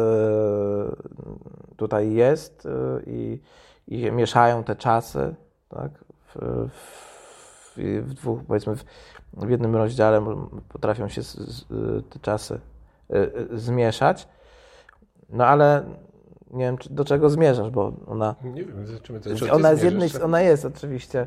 tutaj 1.76 2.12
jest 2.12 2.68
i, 3.06 3.40
i 3.88 4.12
mieszają 4.12 4.64
te 4.64 4.76
czasy, 4.76 5.34
tak? 5.68 6.04
W, 6.34 6.68
w, 6.68 7.76
w 8.02 8.14
dwóch, 8.14 8.40
powiedzmy, 8.48 8.76
w, 8.76 8.84
w 9.32 9.50
jednym 9.50 9.76
rozdziale 9.76 10.36
potrafią 10.68 11.08
się 11.08 11.22
z, 11.22 11.34
z, 11.34 11.64
te 12.10 12.18
czasy 12.18 12.60
zmieszać. 13.52 14.28
No 15.28 15.46
ale 15.46 15.84
nie 16.50 16.64
wiem, 16.64 16.76
do 16.90 17.04
czego 17.04 17.30
zmierzasz, 17.30 17.70
bo 17.70 17.92
ona. 18.06 18.34
Nie 18.44 18.64
wiem, 18.64 18.86
zobaczymy 18.86 19.20
to. 19.20 19.54
Ona 19.54 19.70
jest 19.70 19.84
jednej, 19.84 20.10
ona 20.22 20.40
jest 20.40 20.64
oczywiście 20.64 21.26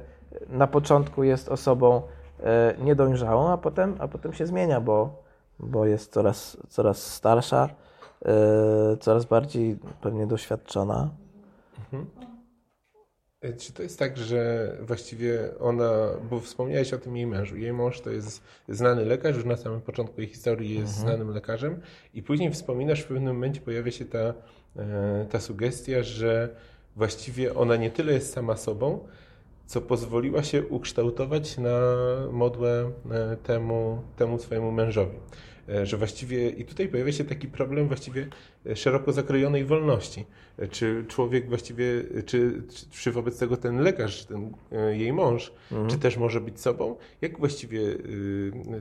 na 0.50 0.68
początku 0.68 1.24
jest 1.24 1.50
osobą 1.50 2.02
y, 2.40 2.84
niedojrzałą, 2.84 3.50
a 3.50 3.58
potem, 3.58 3.96
a 4.00 4.08
potem 4.08 4.34
się 4.34 4.46
zmienia, 4.46 4.82
bo, 4.82 5.24
bo 5.60 5.86
jest 5.86 6.14
coraz, 6.14 6.58
coraz 6.70 7.14
starsza, 7.14 7.70
y, 8.94 8.98
coraz 8.98 9.26
bardziej 9.26 9.78
pewnie 10.02 10.28
doświadczona. 10.28 11.10
Mhm. 11.80 12.06
E, 13.42 13.54
czy 13.54 13.74
to 13.74 13.84
jest 13.84 14.00
tak, 14.00 14.18
że 14.18 14.72
właściwie 14.82 15.60
ona, 15.60 15.92
bo 16.30 16.40
wspomniałeś 16.40 16.94
o 16.94 16.98
tym 16.98 17.18
jej 17.18 17.28
mężu. 17.28 17.58
Jej 17.58 17.74
mąż 17.74 18.02
to 18.02 18.10
jest 18.10 18.44
znany 18.70 19.06
lekarz, 19.06 19.36
już 19.36 19.46
na 19.46 19.58
samym 19.58 19.82
początku 19.82 20.22
jej 20.22 20.30
historii 20.30 20.80
jest 20.80 20.98
mhm. 20.98 21.08
znanym 21.08 21.34
lekarzem, 21.34 21.82
i 22.14 22.24
później 22.24 22.52
wspominasz, 22.52 23.02
w 23.02 23.08
pewnym 23.08 23.36
momencie 23.36 23.62
pojawia 23.62 23.92
się 23.92 24.06
ta, 24.06 24.34
e, 24.76 25.26
ta 25.30 25.40
sugestia, 25.40 26.04
że 26.04 26.56
właściwie 26.96 27.56
ona 27.56 27.76
nie 27.76 27.92
tyle 27.92 28.14
jest 28.14 28.34
sama 28.34 28.58
sobą, 28.58 29.08
co 29.66 29.82
pozwoliła 29.82 30.44
się 30.44 30.68
ukształtować 30.68 31.58
na 31.58 31.80
modłę 32.32 32.92
e, 33.12 33.38
temu, 33.38 34.02
temu 34.16 34.40
swojemu 34.40 34.72
mężowi. 34.72 35.18
E, 35.70 35.86
że 35.86 35.98
właściwie 35.98 36.50
i 36.50 36.66
tutaj 36.66 36.88
pojawia 36.88 37.12
się 37.12 37.24
taki 37.24 37.48
problem 37.48 37.88
właściwie 37.88 38.28
e, 38.66 38.76
szeroko 38.76 39.12
zakrojonej 39.12 39.66
wolności. 39.66 40.26
E, 40.58 40.68
czy 40.68 41.06
człowiek 41.08 41.50
właściwie, 41.50 41.86
czy, 42.26 42.64
czy 42.92 43.12
wobec 43.12 43.40
tego 43.40 43.58
ten 43.58 43.80
lekarz, 43.82 44.26
ten 44.26 44.52
jej 44.92 45.14
mąż, 45.14 45.54
mhm. 45.72 45.90
czy 45.90 45.98
też 45.98 46.18
może 46.18 46.42
być 46.42 46.62
sobą? 46.62 46.96
Jak 47.22 47.40
właściwie 47.40 47.82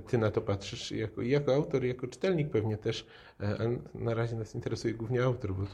ty 0.07 0.19
na 0.19 0.31
to 0.31 0.41
patrzysz 0.41 0.93
jako, 0.93 1.23
jako 1.23 1.55
autor, 1.55 1.85
jako 1.85 2.07
czytelnik 2.07 2.51
pewnie 2.51 2.77
też, 2.77 3.07
a 3.41 3.45
na 3.99 4.15
razie 4.15 4.37
nas 4.37 4.55
interesuje 4.55 4.95
głównie 4.95 5.23
autor. 5.23 5.53
Bo... 5.55 5.65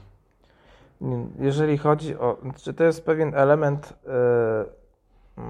Jeżeli 1.40 1.78
chodzi 1.78 2.16
o, 2.16 2.38
czy 2.56 2.74
to 2.74 2.84
jest 2.84 3.04
pewien 3.04 3.34
element 3.34 3.94
yy, 5.36 5.42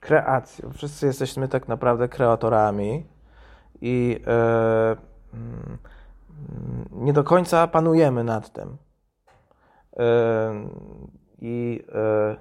kreacji. 0.00 0.64
Wszyscy 0.74 1.06
jesteśmy 1.06 1.48
tak 1.48 1.68
naprawdę 1.68 2.08
kreatorami 2.08 3.04
i 3.80 4.20
e, 4.26 4.96
mm, 5.34 5.78
nie 6.92 7.12
do 7.12 7.24
końca 7.24 7.66
panujemy 7.66 8.24
nad 8.24 8.52
tym. 8.52 8.76
E, 9.96 10.54
I 11.38 11.84
e, 11.94 12.36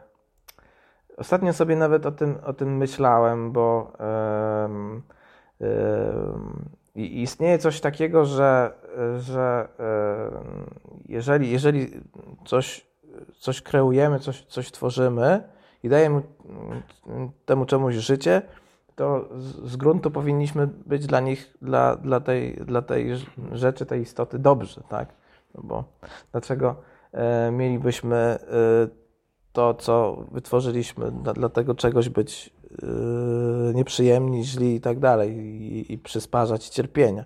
ostatnio 1.18 1.54
sobie 1.54 1.76
nawet 1.76 2.06
o 2.06 2.12
tym, 2.12 2.38
o 2.46 2.54
tym 2.54 2.78
myślałem, 2.78 3.52
bo 3.52 3.94
istnieje 6.96 7.58
coś 7.58 7.82
takiego, 7.82 8.26
że, 8.26 8.74
że 9.18 9.68
jeżeli, 11.06 11.52
jeżeli 11.52 12.02
coś, 12.46 12.88
coś 13.40 13.62
kreujemy, 13.62 14.20
coś, 14.20 14.46
coś 14.46 14.72
tworzymy 14.72 15.44
i 15.84 15.90
dajemy 15.90 16.22
temu 17.46 17.66
czemuś 17.66 17.96
życie, 17.96 18.42
to 18.96 19.30
z 19.64 19.76
gruntu 19.76 20.12
powinniśmy 20.12 20.68
być 20.68 21.06
dla 21.06 21.20
nich, 21.20 21.58
dla, 21.62 21.96
dla, 21.96 22.20
tej, 22.20 22.54
dla 22.54 22.82
tej 22.82 23.10
rzeczy, 23.52 23.86
tej 23.86 24.02
istoty 24.02 24.40
dobrzy, 24.40 24.82
tak? 24.90 25.14
No 25.56 25.62
bo 25.64 25.84
dlaczego 26.32 26.76
e, 27.12 27.52
mielibyśmy 27.52 28.16
e, 28.16 28.38
to, 29.54 29.74
co 29.74 30.26
wytworzyliśmy, 30.32 31.12
dla, 31.12 31.34
dla 31.34 31.50
tego 31.50 31.76
czegoś 31.76 32.10
być 32.10 32.54
e, 32.72 33.74
nieprzyjemni, 33.74 34.44
źli 34.44 34.76
i 34.76 34.82
tak 34.82 35.00
dalej, 35.00 35.38
i, 35.38 35.94
i 35.94 35.98
przysparzać 35.98 36.70
cierpienia. 36.70 37.24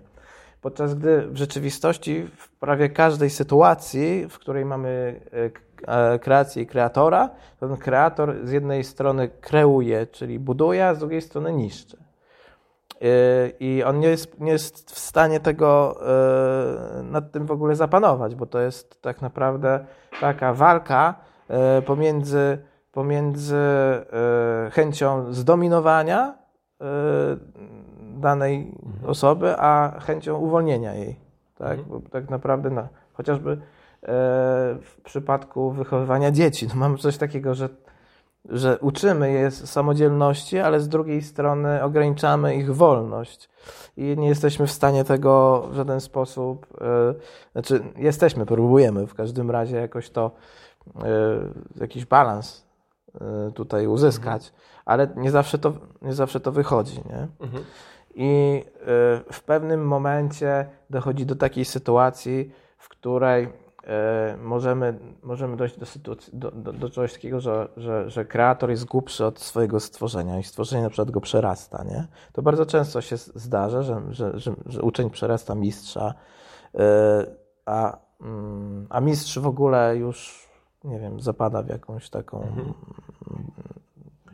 Podczas 0.60 0.94
gdy 0.94 1.26
w 1.26 1.36
rzeczywistości 1.36 2.28
w 2.36 2.50
prawie 2.50 2.88
każdej 2.88 3.30
sytuacji, 3.30 4.26
w 4.28 4.38
której 4.38 4.64
mamy 4.64 5.20
e, 5.86 6.18
kreację 6.18 6.62
i 6.62 6.66
kreatora, 6.66 7.30
ten 7.60 7.76
kreator 7.76 8.34
z 8.44 8.50
jednej 8.50 8.84
strony 8.84 9.28
kreuje, 9.40 10.06
czyli 10.06 10.38
buduje, 10.38 10.86
a 10.86 10.94
z 10.94 10.98
drugiej 10.98 11.22
strony 11.22 11.52
niszczy. 11.52 11.96
E, 11.96 13.06
I 13.60 13.82
on 13.84 14.00
nie 14.00 14.08
jest, 14.08 14.40
nie 14.40 14.52
jest 14.52 14.90
w 14.90 14.98
stanie 14.98 15.40
tego 15.40 15.98
e, 16.98 17.02
nad 17.02 17.32
tym 17.32 17.46
w 17.46 17.50
ogóle 17.50 17.76
zapanować, 17.76 18.34
bo 18.34 18.46
to 18.46 18.60
jest 18.60 19.02
tak 19.02 19.22
naprawdę 19.22 19.84
taka 20.20 20.54
walka 20.54 21.14
pomiędzy, 21.86 22.58
pomiędzy 22.92 23.56
chęcią 24.72 25.32
zdominowania 25.32 26.38
danej 28.20 28.72
mhm. 28.86 29.10
osoby, 29.10 29.54
a 29.58 30.00
chęcią 30.00 30.38
uwolnienia 30.38 30.94
jej. 30.94 31.16
Tak, 31.58 31.78
mhm. 31.78 31.88
Bo 31.88 32.10
tak 32.10 32.30
naprawdę 32.30 32.70
na, 32.70 32.88
chociażby 33.12 33.50
e, 33.52 33.56
w 34.82 34.96
przypadku 35.04 35.70
wychowywania 35.70 36.30
dzieci, 36.30 36.66
no 36.68 36.74
mamy 36.74 36.98
coś 36.98 37.16
takiego, 37.16 37.54
że, 37.54 37.68
że 38.44 38.78
uczymy 38.78 39.32
je 39.32 39.50
samodzielności, 39.50 40.58
ale 40.58 40.80
z 40.80 40.88
drugiej 40.88 41.22
strony 41.22 41.82
ograniczamy 41.82 42.56
ich 42.56 42.74
wolność 42.74 43.50
i 43.96 44.16
nie 44.18 44.28
jesteśmy 44.28 44.66
w 44.66 44.72
stanie 44.72 45.04
tego 45.04 45.62
w 45.70 45.74
żaden 45.74 46.00
sposób, 46.00 46.66
e, 46.80 47.14
znaczy 47.52 47.82
jesteśmy, 47.96 48.46
próbujemy 48.46 49.06
w 49.06 49.14
każdym 49.14 49.50
razie 49.50 49.76
jakoś 49.76 50.10
to, 50.10 50.30
e, 50.96 51.10
jakiś 51.80 52.06
balans 52.06 52.66
e, 53.20 53.50
tutaj 53.54 53.86
uzyskać, 53.86 54.48
mhm. 54.48 54.62
ale 54.84 55.08
nie 55.16 55.30
zawsze 55.30 55.58
to, 55.58 55.72
nie 56.02 56.12
zawsze 56.12 56.40
to 56.40 56.52
wychodzi, 56.52 56.96
nie? 56.96 57.28
Mhm 57.40 57.64
i 58.18 58.64
y, 58.64 59.32
w 59.32 59.42
pewnym 59.46 59.86
momencie 59.86 60.66
dochodzi 60.90 61.26
do 61.26 61.36
takiej 61.36 61.64
sytuacji, 61.64 62.52
w 62.78 62.88
której 62.88 63.44
y, 63.44 63.48
możemy, 64.42 64.98
możemy 65.22 65.56
dojść 65.56 65.78
do, 65.78 65.86
sytuacji, 65.86 66.38
do, 66.38 66.50
do, 66.50 66.72
do 66.72 66.90
czegoś 66.90 67.12
takiego, 67.12 67.40
że, 67.40 67.68
że, 67.76 68.10
że 68.10 68.24
kreator 68.24 68.70
jest 68.70 68.84
głupszy 68.84 69.24
od 69.24 69.40
swojego 69.40 69.80
stworzenia 69.80 70.38
i 70.38 70.42
stworzenie 70.42 70.82
na 70.82 70.88
przykład 70.88 71.10
go 71.10 71.20
przerasta. 71.20 71.84
Nie? 71.84 72.06
To 72.32 72.42
bardzo 72.42 72.66
często 72.66 73.00
się 73.00 73.16
zdarza, 73.16 73.82
że, 73.82 74.02
że, 74.10 74.38
że, 74.40 74.52
że 74.66 74.82
uczeń 74.82 75.10
przerasta 75.10 75.54
mistrza, 75.54 76.14
y, 76.74 76.78
a, 77.66 77.98
mm, 78.20 78.86
a 78.90 79.00
mistrz 79.00 79.38
w 79.38 79.46
ogóle 79.46 79.96
już 79.96 80.48
nie 80.84 81.00
wiem, 81.00 81.20
zapada 81.20 81.62
w 81.62 81.68
jakąś 81.68 82.10
taką 82.10 82.42
mhm. 82.42 82.74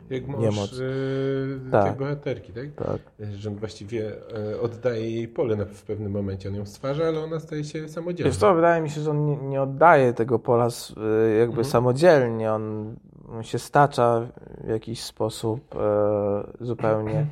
Jak 0.09 0.27
mąż 0.27 0.41
niemoc. 0.41 0.77
Yy, 0.77 1.59
tak. 1.71 1.85
tej 1.85 1.99
bohaterki, 1.99 2.53
tak? 2.53 2.87
tak? 2.87 3.29
Że 3.33 3.49
on 3.49 3.55
właściwie 3.55 4.11
e, 4.51 4.61
oddaje 4.61 5.11
jej 5.11 5.27
pole 5.27 5.65
w 5.65 5.83
pewnym 5.83 6.11
momencie. 6.11 6.49
On 6.49 6.55
ją 6.55 6.65
stwarza, 6.65 7.03
ale 7.05 7.19
ona 7.19 7.39
staje 7.39 7.63
się 7.63 7.89
samodzielna. 7.89 8.29
Wiesz 8.29 8.39
co, 8.39 8.55
wydaje 8.55 8.81
mi 8.81 8.89
się, 8.89 9.01
że 9.01 9.11
on 9.11 9.25
nie, 9.25 9.37
nie 9.37 9.61
oddaje 9.61 10.13
tego 10.13 10.39
pola 10.39 10.65
e, 10.67 11.29
jakby 11.29 11.51
mhm. 11.51 11.65
samodzielnie. 11.65 12.53
On, 12.53 12.95
on, 13.29 13.43
się 13.43 13.59
stacza 13.59 14.27
w 14.63 14.67
jakiś 14.67 15.03
sposób 15.03 15.75
e, 15.75 16.65
zupełnie, 16.65 17.27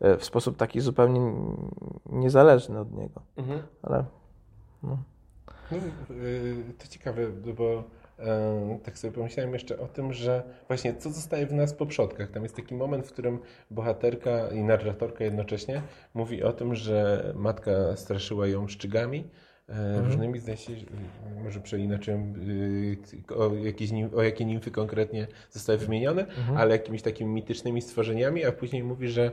e, 0.00 0.16
w 0.16 0.24
sposób 0.24 0.56
taki 0.56 0.80
zupełnie 0.80 1.32
niezależny 2.06 2.80
od 2.80 2.92
niego. 2.92 3.20
Mhm. 3.36 3.62
Ale... 3.82 4.04
No. 4.82 4.98
No, 5.72 5.78
to 6.78 6.88
ciekawe, 6.88 7.28
bo 7.56 7.84
tak 8.82 8.98
sobie 8.98 9.12
pomyślałem 9.12 9.52
jeszcze 9.52 9.78
o 9.78 9.86
tym, 9.86 10.12
że 10.12 10.42
właśnie 10.68 10.94
co 10.94 11.10
zostaje 11.10 11.46
w 11.46 11.52
nas 11.52 11.74
po 11.74 11.86
przodkach. 11.86 12.30
Tam 12.30 12.42
jest 12.42 12.56
taki 12.56 12.74
moment, 12.74 13.06
w 13.06 13.12
którym 13.12 13.38
bohaterka 13.70 14.48
i 14.48 14.62
narratorka 14.62 15.24
jednocześnie 15.24 15.82
mówi 16.14 16.42
o 16.42 16.52
tym, 16.52 16.74
że 16.74 17.24
matka 17.36 17.96
straszyła 17.96 18.46
ją 18.46 18.68
szczygami, 18.68 19.24
mhm. 19.68 20.04
różnymi, 20.04 20.38
zdaje 20.38 20.56
się, 20.56 20.72
może 21.44 21.60
przeinaczyłem, 21.60 22.34
o, 23.36 23.54
jakieś, 23.54 23.90
o 24.16 24.22
jakie 24.22 24.44
nimfy 24.44 24.70
konkretnie 24.70 25.26
zostały 25.50 25.78
wymienione, 25.78 26.26
mhm. 26.26 26.56
ale 26.58 26.70
jakimiś 26.70 27.02
takimi 27.02 27.34
mitycznymi 27.34 27.82
stworzeniami, 27.82 28.44
a 28.44 28.52
później 28.52 28.84
mówi, 28.84 29.08
że, 29.08 29.30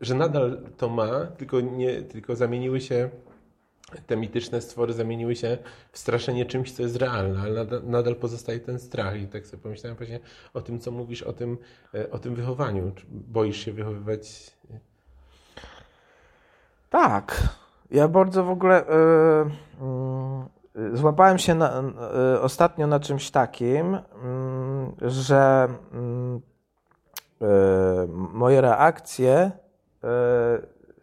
że 0.00 0.14
nadal 0.14 0.62
to 0.76 0.88
ma, 0.88 1.26
tylko, 1.26 1.60
nie, 1.60 2.02
tylko 2.02 2.36
zamieniły 2.36 2.80
się 2.80 3.10
te 4.06 4.16
mityczne 4.16 4.60
stwory 4.60 4.92
zamieniły 4.92 5.36
się 5.36 5.58
w 5.92 5.98
straszenie 5.98 6.46
czymś, 6.46 6.72
co 6.72 6.82
jest 6.82 6.96
realne, 6.96 7.40
ale 7.40 7.66
nadal, 7.82 8.16
pozostaje 8.16 8.60
ten 8.60 8.78
strach. 8.78 9.20
I 9.20 9.26
tak 9.26 9.46
sobie 9.46 9.62
pomyślałem 9.62 9.96
właśnie 9.96 10.20
o 10.54 10.60
tym, 10.60 10.80
co 10.80 10.90
mówisz, 10.90 11.22
o 11.22 11.32
tym, 11.32 11.58
e, 11.94 12.10
o 12.10 12.18
tym 12.18 12.34
wychowaniu. 12.34 12.92
Czy 12.94 13.06
boisz 13.10 13.64
się 13.64 13.72
wychowywać? 13.72 14.50
Tak. 16.90 17.48
Ja 17.90 18.08
bardzo 18.08 18.44
w 18.44 18.50
ogóle 18.50 18.84
yy, 20.74 20.82
yy, 20.82 20.96
złapałem 20.96 21.38
się 21.38 21.54
na, 21.54 21.82
yy, 22.32 22.40
ostatnio 22.40 22.86
na 22.86 23.00
czymś 23.00 23.30
takim, 23.30 23.98
mm, 24.22 24.92
że 25.02 25.68
mm, 25.92 26.40
moje 28.32 28.60
reakcje 28.60 29.50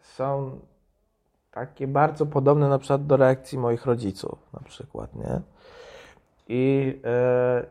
są 0.02 0.60
takie 1.54 1.88
bardzo 1.88 2.26
podobne 2.26 2.70
na 2.70 2.80
przykład 2.80 3.06
do 3.06 3.18
reakcji 3.18 3.58
moich 3.58 3.86
rodziców, 3.86 4.40
na 4.54 4.60
przykład, 4.60 5.16
nie? 5.16 5.42
I 6.48 6.94
e, 7.06 7.66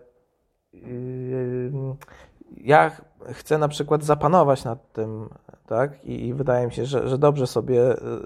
ja 2.57 2.91
chcę 3.33 3.59
na 3.59 3.69
przykład 3.69 4.05
zapanować 4.05 4.65
nad 4.65 4.93
tym, 4.93 5.29
tak? 5.67 6.05
I, 6.05 6.27
i 6.27 6.35
wydaje 6.35 6.67
mi 6.67 6.73
się, 6.73 6.87
że, 6.87 7.09
że 7.09 7.19
dobrze 7.19 7.47
sobie, 7.47 7.81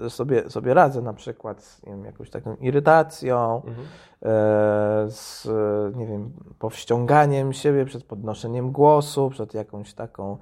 sobie, 0.09 0.49
sobie 0.49 0.73
radzę 0.73 1.01
na 1.01 1.13
przykład 1.13 1.63
z 1.63 1.81
wiem, 1.97 2.05
jakąś 2.05 2.29
taką 2.29 2.55
irytacją, 2.55 3.55
mhm. 3.55 3.87
e, 4.21 5.11
z, 5.11 5.47
nie 5.95 6.07
wiem, 6.07 6.31
powściąganiem 6.59 7.53
siebie 7.53 7.85
przed 7.85 8.03
podnoszeniem 8.03 8.71
głosu, 8.71 9.29
przed 9.29 9.53
jakąś 9.53 9.93
taką 9.93 10.37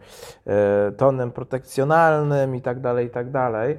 e, 0.46 0.92
tonem 0.92 1.32
protekcjonalnym 1.32 2.56
i 2.56 2.62
tak 2.62 2.80
dalej, 2.80 3.08
i 3.08 3.10
tak 3.10 3.32
dalej. 3.32 3.78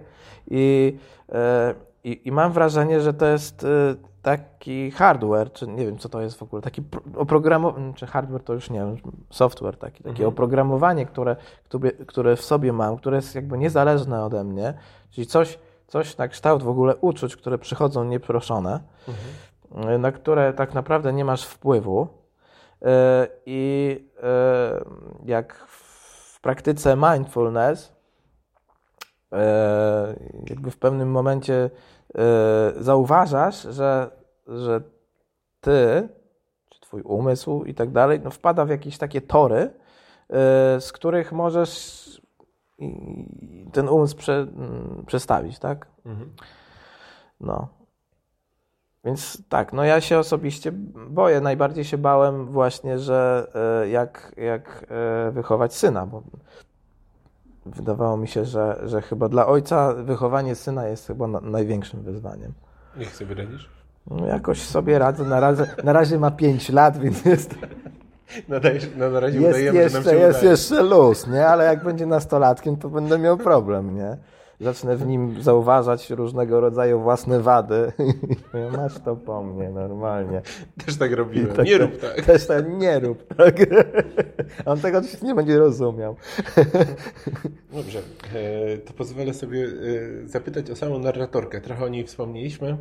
I, 0.50 0.98
e, 1.32 1.74
i, 2.06 2.28
i 2.28 2.32
mam 2.32 2.52
wrażenie, 2.52 3.00
że 3.00 3.14
to 3.14 3.26
jest 3.26 3.64
e, 3.64 3.66
taki 4.22 4.90
hardware, 4.90 5.52
czy 5.52 5.66
nie 5.66 5.86
wiem 5.86 5.98
co 5.98 6.08
to 6.08 6.20
jest 6.20 6.38
w 6.38 6.42
ogóle, 6.42 6.62
taki 6.62 6.82
oprogramowanie, 7.16 7.94
czy 7.94 8.06
hardware 8.06 8.42
to 8.42 8.52
już 8.52 8.70
nie 8.70 8.78
wiem, 8.78 8.96
software 9.30 9.76
taki, 9.76 9.98
takie 9.98 10.10
mhm. 10.10 10.28
oprogramowanie, 10.28 11.06
które, 11.06 11.36
które 12.06 12.36
w 12.36 12.44
sobie 12.44 12.72
mam, 12.72 12.96
które 12.96 13.16
jest 13.16 13.34
jakby 13.34 13.58
niezależne 13.58 14.24
ode 14.24 14.44
mnie, 14.44 14.74
czyli 15.10 15.26
coś, 15.26 15.58
coś 15.86 16.16
na 16.16 16.28
kształt 16.28 16.62
w 16.62 16.68
ogóle 16.68 16.96
uczuć, 16.96 17.36
które 17.36 17.58
przychodzą 17.58 18.04
nieproszone, 18.04 18.80
mhm. 19.08 20.00
na 20.00 20.12
które 20.12 20.52
tak 20.52 20.74
naprawdę 20.74 21.12
nie 21.12 21.24
masz 21.24 21.44
wpływu 21.44 22.08
e, 22.82 23.28
i 23.46 24.04
jak 25.24 25.66
w 25.68 26.40
praktyce 26.40 26.96
mindfulness 26.96 27.96
jakby 30.48 30.70
w 30.70 30.78
pewnym 30.78 31.10
momencie 31.10 31.70
zauważasz, 32.80 33.62
że, 33.62 34.10
że 34.46 34.80
ty, 35.60 36.08
czy 36.70 36.80
twój 36.80 37.02
umysł 37.02 37.64
i 37.64 37.74
tak 37.74 37.90
dalej, 37.90 38.20
no 38.24 38.30
wpada 38.30 38.64
w 38.64 38.68
jakieś 38.68 38.98
takie 38.98 39.20
tory, 39.20 39.56
e, 39.58 39.70
z 40.80 40.92
których 40.92 41.32
możesz 41.32 42.06
ten 43.72 43.88
umysł 43.88 44.16
prze, 44.16 44.46
przestawić, 45.06 45.58
tak? 45.58 45.86
Mhm. 46.06 46.32
No. 47.40 47.68
Więc 49.04 49.42
tak, 49.48 49.72
no 49.72 49.84
ja 49.84 50.00
się 50.00 50.18
osobiście 50.18 50.72
boję. 51.08 51.40
Najbardziej 51.40 51.84
się 51.84 51.98
bałem 51.98 52.46
właśnie, 52.46 52.98
że 52.98 53.50
e, 53.82 53.88
jak, 53.88 54.34
jak 54.36 54.86
wychować 55.32 55.74
syna, 55.74 56.06
bo 56.06 56.22
wydawało 57.66 58.16
mi 58.16 58.28
się, 58.28 58.44
że, 58.44 58.80
że 58.84 59.02
chyba 59.02 59.28
dla 59.28 59.46
ojca 59.46 59.94
wychowanie 59.94 60.54
syna 60.54 60.86
jest 60.86 61.06
chyba 61.06 61.26
na, 61.26 61.40
największym 61.40 62.02
wyzwaniem. 62.02 62.52
Jak 62.96 63.08
sobie 63.08 63.34
radzisz? 63.34 63.68
No 64.10 64.26
jakoś 64.26 64.62
sobie 64.62 64.98
radzę. 64.98 65.24
Na 65.24 65.40
razie, 65.40 65.66
na 65.84 65.92
razie 65.92 66.18
ma 66.18 66.30
5 66.30 66.68
lat, 66.68 66.98
więc 66.98 67.24
jest. 67.24 67.54
Nadajesz, 68.48 68.90
no 68.96 69.10
na 69.10 69.20
razie 69.20 69.40
jest 69.40 69.50
udajemy, 69.50 69.78
jeszcze, 69.78 70.16
Jest 70.16 70.42
jeszcze 70.42 70.82
luz, 70.82 71.26
nie? 71.26 71.46
Ale 71.46 71.64
jak 71.64 71.84
będzie 71.84 72.06
nastolatkiem, 72.06 72.76
to 72.76 72.88
będę 72.88 73.18
miał 73.18 73.36
problem, 73.36 73.94
nie? 73.96 74.16
Zacznę 74.60 74.96
w 74.96 75.06
nim 75.06 75.42
zauważać 75.42 76.10
różnego 76.10 76.60
rodzaju 76.60 77.00
własne 77.00 77.40
wady. 77.40 77.92
Masz 78.76 78.98
to 78.98 79.16
po 79.16 79.42
mnie 79.42 79.70
normalnie. 79.70 80.42
Też 80.86 80.96
tak 80.96 81.12
robiłem. 81.12 81.56
Tak, 81.56 81.66
nie 81.66 81.78
rób 81.78 81.98
tak. 81.98 82.20
Też 82.26 82.46
tak, 82.46 82.68
nie 82.68 83.00
rób 83.00 83.34
tak. 83.34 83.56
On 84.64 84.80
tego 84.80 84.98
oczywiście 84.98 85.26
nie 85.26 85.34
będzie 85.34 85.58
rozumiał. 85.58 86.16
Dobrze. 87.72 87.98
E, 88.34 88.78
to 88.78 88.92
pozwolę 88.92 89.34
sobie 89.34 89.64
e, 89.64 90.28
zapytać 90.28 90.70
o 90.70 90.76
samą 90.76 90.98
narratorkę. 90.98 91.60
Trochę 91.60 91.84
o 91.84 91.88
niej 91.88 92.04
wspomnieliśmy. 92.04 92.76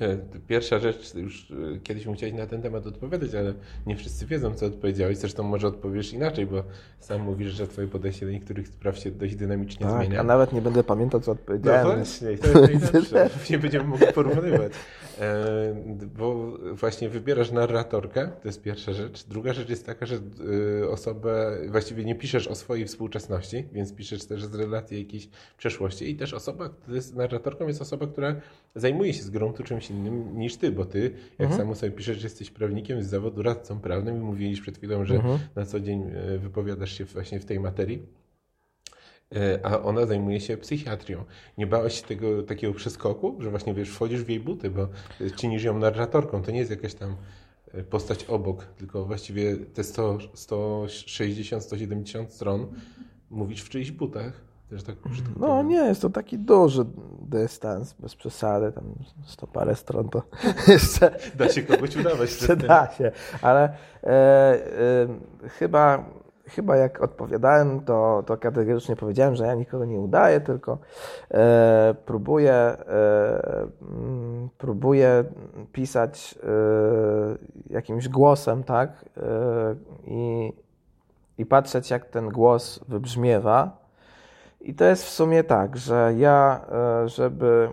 E, 0.00 0.18
pierwsza 0.48 0.78
rzecz, 0.78 1.14
już 1.14 1.50
e, 1.50 1.78
kiedyś 1.78 2.06
musiałeś 2.06 2.34
na 2.34 2.46
ten 2.46 2.62
temat 2.62 2.86
odpowiadać, 2.86 3.34
ale 3.34 3.54
nie 3.86 3.96
wszyscy 3.96 4.26
wiedzą, 4.26 4.54
co 4.54 4.66
odpowiedziałeś. 4.66 5.18
Zresztą 5.18 5.42
może 5.42 5.66
odpowiesz 5.66 6.12
inaczej, 6.12 6.46
bo 6.46 6.62
sam 6.98 7.22
mówisz, 7.22 7.52
że 7.52 7.68
twoje 7.68 7.88
podejście 7.88 8.26
do 8.26 8.32
niektórych 8.32 8.68
spraw 8.68 8.98
się 8.98 9.10
dość 9.10 9.36
dynamicznie 9.36 9.86
tak, 9.86 9.96
zmienia. 9.96 10.20
A 10.20 10.22
nawet 10.22 10.52
nie 10.52 10.62
będę 10.62 10.84
pamiętał, 10.84 11.20
co 11.20 11.32
odpowiedziałem. 11.32 11.88
No 11.88 11.94
właśnie, 11.96 12.38
to 12.38 12.60
jest 12.60 12.92
najlepsze. 12.92 13.30
nie 13.50 13.58
będziemy 13.58 13.84
mogli 13.84 14.06
porównywać. 14.06 14.72
E, 15.20 15.74
bo 16.18 16.58
właśnie 16.72 17.08
wybierasz 17.08 17.50
narratorkę, 17.50 18.30
to 18.42 18.48
jest 18.48 18.62
pierwsza 18.62 18.92
rzecz. 18.92 19.24
Druga 19.24 19.52
rzecz 19.52 19.68
jest 19.68 19.86
taka, 19.86 20.06
że 20.06 20.18
osobę, 20.90 21.58
właściwie 21.68 22.04
nie 22.04 22.14
piszesz 22.14 22.48
o 22.48 22.54
swojej 22.54 22.86
współczesności, 22.86 23.64
więc 23.72 23.94
piszesz 23.94 24.24
też 24.24 24.44
z 24.44 24.54
relacji 24.54 24.98
jakiejś 24.98 25.28
przeszłości 25.58 26.10
i 26.10 26.16
też 26.16 26.34
osoba, 26.34 26.68
która 26.68 26.96
jest 26.96 27.16
narratorką, 27.16 27.66
jest 27.66 27.82
osoba, 27.82 28.06
która 28.06 28.36
zajmuje 28.74 29.14
się 29.14 29.22
z 29.22 29.30
gruntu 29.30 29.62
czymś 29.62 29.90
innym 29.90 30.38
niż 30.38 30.56
ty, 30.56 30.72
bo 30.72 30.84
ty, 30.84 31.02
jak 31.38 31.50
mhm. 31.50 31.60
samo 31.60 31.74
sobie 31.74 31.92
piszesz, 31.92 32.22
jesteś 32.22 32.50
prawnikiem 32.50 33.02
z 33.02 33.06
zawodu 33.06 33.42
radcą 33.42 33.80
prawnym 33.80 34.16
i 34.16 34.20
mówiłeś 34.20 34.60
przed 34.60 34.78
chwilą, 34.78 35.04
że 35.04 35.14
mhm. 35.14 35.38
na 35.56 35.64
co 35.64 35.80
dzień 35.80 36.02
e, 36.02 36.38
wypowiadasz 36.38 36.98
się 36.98 37.04
właśnie 37.04 37.40
w 37.40 37.44
tej 37.44 37.60
materii 37.60 37.96
e, 37.96 38.17
a 39.62 39.82
ona 39.82 40.06
zajmuje 40.06 40.40
się 40.40 40.56
psychiatrią. 40.56 41.24
Nie 41.58 41.66
bałeś 41.66 42.00
się 42.00 42.06
tego 42.06 42.42
takiego 42.42 42.74
przeskoku, 42.74 43.36
że 43.40 43.50
właśnie 43.50 43.74
wiesz, 43.74 43.90
wchodzisz 43.90 44.22
w 44.22 44.28
jej 44.28 44.40
buty, 44.40 44.70
bo 44.70 44.88
czynisz 45.36 45.64
ją 45.64 45.78
narratorką, 45.78 46.42
to 46.42 46.50
nie 46.50 46.58
jest 46.58 46.70
jakaś 46.70 46.94
tam 46.94 47.16
e, 47.72 47.82
postać 47.82 48.24
obok, 48.24 48.64
tylko 48.64 49.04
właściwie 49.04 49.56
te 49.56 49.84
100, 49.84 50.18
160, 50.34 51.62
170 51.62 52.32
stron 52.32 52.66
mówisz 53.30 53.62
w 53.62 53.68
czyichś 53.68 53.90
butach. 53.90 54.48
Też 54.70 54.82
tak 54.82 54.96
no 55.36 55.62
nie, 55.62 55.76
jest 55.76 56.02
to 56.02 56.10
taki 56.10 56.38
duży 56.38 56.84
dystans, 57.22 57.92
bez 57.92 58.16
przesady, 58.16 58.72
tam 58.72 58.84
sto 59.26 59.46
parę 59.46 59.76
stron 59.76 60.08
to 60.08 60.22
jeszcze... 60.72 61.18
Da 61.36 61.48
się 61.48 61.62
kogoś 61.62 61.96
udawać. 61.96 62.30
Jeszcze 62.40 62.56
da 62.56 62.90
się, 62.98 63.12
ale 63.42 63.62
e, 64.02 64.08
e, 64.10 65.48
chyba, 65.48 66.10
chyba 66.48 66.76
jak 66.76 67.02
odpowiadałem, 67.02 67.80
to, 67.80 68.22
to 68.26 68.36
kategorycznie 68.36 68.96
powiedziałem, 68.96 69.34
że 69.34 69.46
ja 69.46 69.54
nikogo 69.54 69.84
nie 69.84 70.00
udaję, 70.00 70.40
tylko 70.40 70.78
e, 71.30 71.94
próbuję, 72.06 72.52
e, 72.52 72.76
mm, 73.82 74.48
próbuję 74.58 75.24
pisać 75.72 76.38
e, 76.42 76.48
jakimś 77.70 78.08
głosem, 78.08 78.64
tak, 78.64 79.04
e, 79.16 79.74
i, 80.06 80.52
i 81.38 81.46
patrzeć 81.46 81.90
jak 81.90 82.06
ten 82.06 82.28
głos 82.28 82.84
wybrzmiewa, 82.88 83.88
i 84.60 84.74
to 84.74 84.84
jest 84.84 85.04
w 85.04 85.08
sumie 85.08 85.44
tak, 85.44 85.76
że 85.76 86.14
ja, 86.16 86.66
e, 86.72 87.08
żeby 87.08 87.68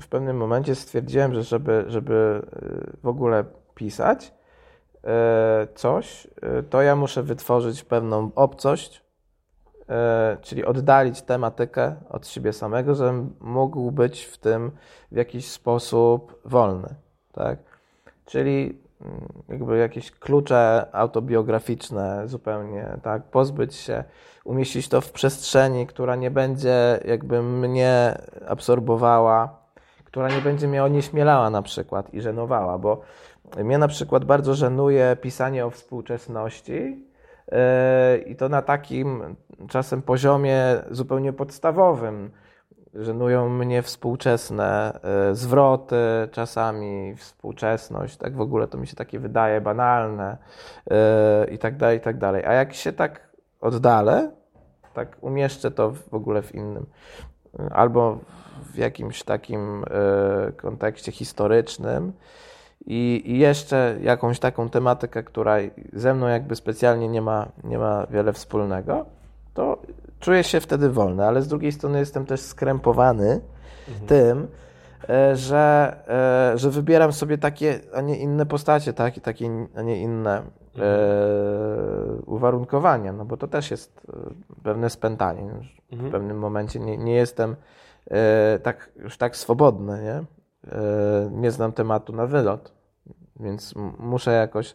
w 0.00 0.08
pewnym 0.08 0.36
momencie 0.36 0.74
stwierdziłem, 0.74 1.34
że 1.34 1.42
żeby, 1.42 1.84
żeby 1.88 2.42
e, 2.52 2.96
w 3.02 3.08
ogóle 3.08 3.44
pisać 3.74 4.39
coś, 5.74 6.26
to 6.70 6.82
ja 6.82 6.96
muszę 6.96 7.22
wytworzyć 7.22 7.84
pewną 7.84 8.30
obcość, 8.34 9.04
czyli 10.40 10.64
oddalić 10.64 11.22
tematykę 11.22 11.96
od 12.10 12.26
siebie 12.26 12.52
samego, 12.52 12.94
żebym 12.94 13.36
mógł 13.40 13.90
być 13.90 14.24
w 14.24 14.38
tym 14.38 14.70
w 15.12 15.16
jakiś 15.16 15.50
sposób 15.50 16.40
wolny. 16.44 16.94
Tak? 17.32 17.58
Czyli 18.24 18.78
mm, 19.00 19.28
jakby 19.48 19.78
jakieś 19.78 20.10
klucze 20.10 20.86
autobiograficzne 20.92 22.28
zupełnie, 22.28 22.98
tak, 23.02 23.22
pozbyć 23.22 23.74
się 23.74 24.04
umieścić 24.44 24.88
to 24.88 25.00
w 25.00 25.12
przestrzeni, 25.12 25.86
która 25.86 26.16
nie 26.16 26.30
będzie 26.30 27.00
jakby 27.04 27.42
mnie 27.42 28.18
absorbowała, 28.48 29.60
która 30.04 30.28
nie 30.28 30.40
będzie 30.40 30.68
mnie 30.68 30.84
onieśmielała 30.84 31.50
na 31.50 31.62
przykład 31.62 32.14
i 32.14 32.20
żenowała, 32.20 32.78
bo 32.78 33.00
mnie 33.56 33.78
na 33.78 33.88
przykład 33.88 34.24
bardzo 34.24 34.54
żenuje 34.54 35.16
pisanie 35.20 35.66
o 35.66 35.70
współczesności 35.70 37.06
yy, 37.52 38.18
i 38.18 38.36
to 38.36 38.48
na 38.48 38.62
takim 38.62 39.36
czasem 39.68 40.02
poziomie 40.02 40.58
zupełnie 40.90 41.32
podstawowym. 41.32 42.30
żenują 42.94 43.48
mnie 43.48 43.82
współczesne 43.82 45.00
e, 45.02 45.34
zwroty, 45.34 45.96
czasami 46.32 47.16
współczesność, 47.16 48.16
tak 48.16 48.36
w 48.36 48.40
ogóle 48.40 48.66
to 48.66 48.78
mi 48.78 48.86
się 48.86 48.96
takie 48.96 49.18
wydaje 49.18 49.60
banalne 49.60 50.36
e, 50.90 51.46
i 51.50 51.58
tak 51.58 51.76
dalej, 51.76 51.98
i 51.98 52.00
tak 52.00 52.18
dalej. 52.18 52.44
A 52.44 52.52
jak 52.52 52.74
się 52.74 52.92
tak 52.92 53.30
oddalę, 53.60 54.30
tak 54.94 55.16
umieszczę 55.20 55.70
to 55.70 55.90
w 55.90 56.14
ogóle 56.14 56.42
w 56.42 56.54
innym, 56.54 56.86
albo 57.70 58.18
w 58.72 58.76
jakimś 58.76 59.22
takim 59.22 59.84
e, 59.84 60.52
kontekście 60.52 61.12
historycznym 61.12 62.12
i, 62.86 63.22
i 63.24 63.38
jeszcze 63.38 63.96
jakąś 64.02 64.38
taką 64.38 64.68
tematykę, 64.68 65.22
która 65.22 65.56
ze 65.92 66.14
mną 66.14 66.26
jakby 66.26 66.56
specjalnie 66.56 67.08
nie 67.08 67.22
ma, 67.22 67.48
nie 67.64 67.78
ma 67.78 68.06
wiele 68.10 68.32
wspólnego, 68.32 69.06
to 69.54 69.78
czuję 70.20 70.44
się 70.44 70.60
wtedy 70.60 70.90
wolny, 70.90 71.26
ale 71.26 71.42
z 71.42 71.48
drugiej 71.48 71.72
strony 71.72 71.98
jestem 71.98 72.26
też 72.26 72.40
skrępowany 72.40 73.40
mhm. 73.88 74.06
tym, 74.06 74.48
e, 75.08 75.36
że, 75.36 75.96
e, 76.54 76.58
że 76.58 76.70
wybieram 76.70 77.12
sobie 77.12 77.38
takie, 77.38 77.80
a 77.94 78.00
nie 78.00 78.18
inne 78.18 78.46
postacie, 78.46 78.92
tak? 78.92 79.16
I 79.16 79.20
takie, 79.20 79.66
a 79.76 79.82
nie 79.82 80.02
inne 80.02 80.38
e, 80.38 80.42
mhm. 80.74 82.22
uwarunkowania, 82.26 83.12
no 83.12 83.24
bo 83.24 83.36
to 83.36 83.48
też 83.48 83.70
jest 83.70 84.06
pewne 84.62 84.90
spętanie. 84.90 85.50
W 85.90 85.92
mhm. 85.92 86.12
pewnym 86.12 86.38
momencie 86.38 86.80
nie, 86.80 86.98
nie 86.98 87.14
jestem 87.14 87.56
tak, 88.62 88.90
już 88.96 89.16
tak 89.16 89.36
swobodny, 89.36 90.02
nie? 90.02 90.39
Nie 91.30 91.50
znam 91.50 91.72
tematu 91.72 92.12
na 92.12 92.26
wylot, 92.26 92.72
więc 93.40 93.74
muszę 93.98 94.30
jakoś 94.30 94.74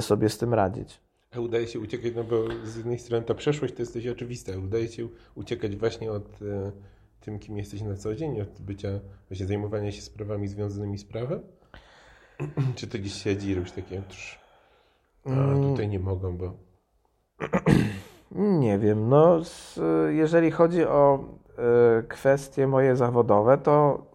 sobie 0.00 0.28
z 0.28 0.38
tym 0.38 0.54
radzić. 0.54 1.00
A 1.36 1.40
udaje 1.40 1.68
się 1.68 1.80
uciekać, 1.80 2.12
no 2.16 2.24
bo 2.24 2.36
z 2.64 2.76
jednej 2.76 2.98
strony 2.98 3.26
ta 3.26 3.34
przeszłość 3.34 3.74
to 3.74 3.82
jest 3.82 3.94
dość 3.94 4.06
oczywista, 4.06 4.52
udaje 4.64 4.88
się 4.88 5.08
uciekać 5.34 5.76
właśnie 5.76 6.12
od 6.12 6.42
e, 6.42 6.72
tym, 7.20 7.38
kim 7.38 7.56
jesteś 7.58 7.82
na 7.82 7.96
co 7.96 8.14
dzień, 8.14 8.40
od 8.40 8.60
bycia, 8.60 8.88
właśnie 9.28 9.46
zajmowania 9.46 9.92
się 9.92 10.02
sprawami 10.02 10.48
związanymi 10.48 10.98
z 10.98 11.04
prawem? 11.04 11.40
Czy 12.76 12.86
to 12.86 12.98
gdzieś 12.98 13.12
siedzi 13.12 13.50
i 13.50 13.54
robisz 13.54 13.72
takie, 13.72 14.02
a 15.24 15.30
mm. 15.30 15.70
tutaj 15.70 15.88
nie 15.88 15.98
mogą, 15.98 16.36
bo... 16.36 16.52
Nie 18.60 18.78
wiem, 18.78 19.08
no 19.08 19.40
jeżeli 20.08 20.50
chodzi 20.50 20.84
o 20.84 21.24
y, 22.00 22.02
kwestie 22.08 22.66
moje 22.66 22.96
zawodowe, 22.96 23.58
to 23.58 24.06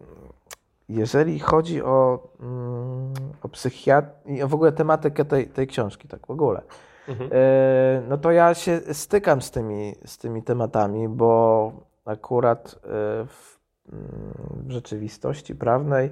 jeżeli 0.90 1.38
chodzi 1.38 1.82
o, 1.82 2.28
mm, 2.40 3.14
o 3.42 3.48
psychiatrię 3.48 4.36
i 4.36 4.46
w 4.46 4.54
ogóle 4.54 4.72
tematykę 4.72 5.24
tej, 5.24 5.48
tej 5.48 5.66
książki, 5.66 6.08
tak 6.08 6.26
w 6.26 6.30
ogóle, 6.30 6.62
mhm. 7.08 7.30
E, 7.32 8.02
no 8.08 8.18
to 8.18 8.30
ja 8.30 8.54
się 8.54 8.80
stykam 8.92 9.42
z 9.42 9.50
tymi, 9.50 9.94
z 10.04 10.18
tymi 10.18 10.42
tematami, 10.42 11.08
bo 11.08 11.72
akurat 12.04 12.74
e, 12.74 12.78
w, 13.26 13.58
mm, 13.92 14.32
w 14.66 14.70
rzeczywistości 14.70 15.54
prawnej 15.54 16.10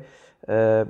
e, 0.48 0.86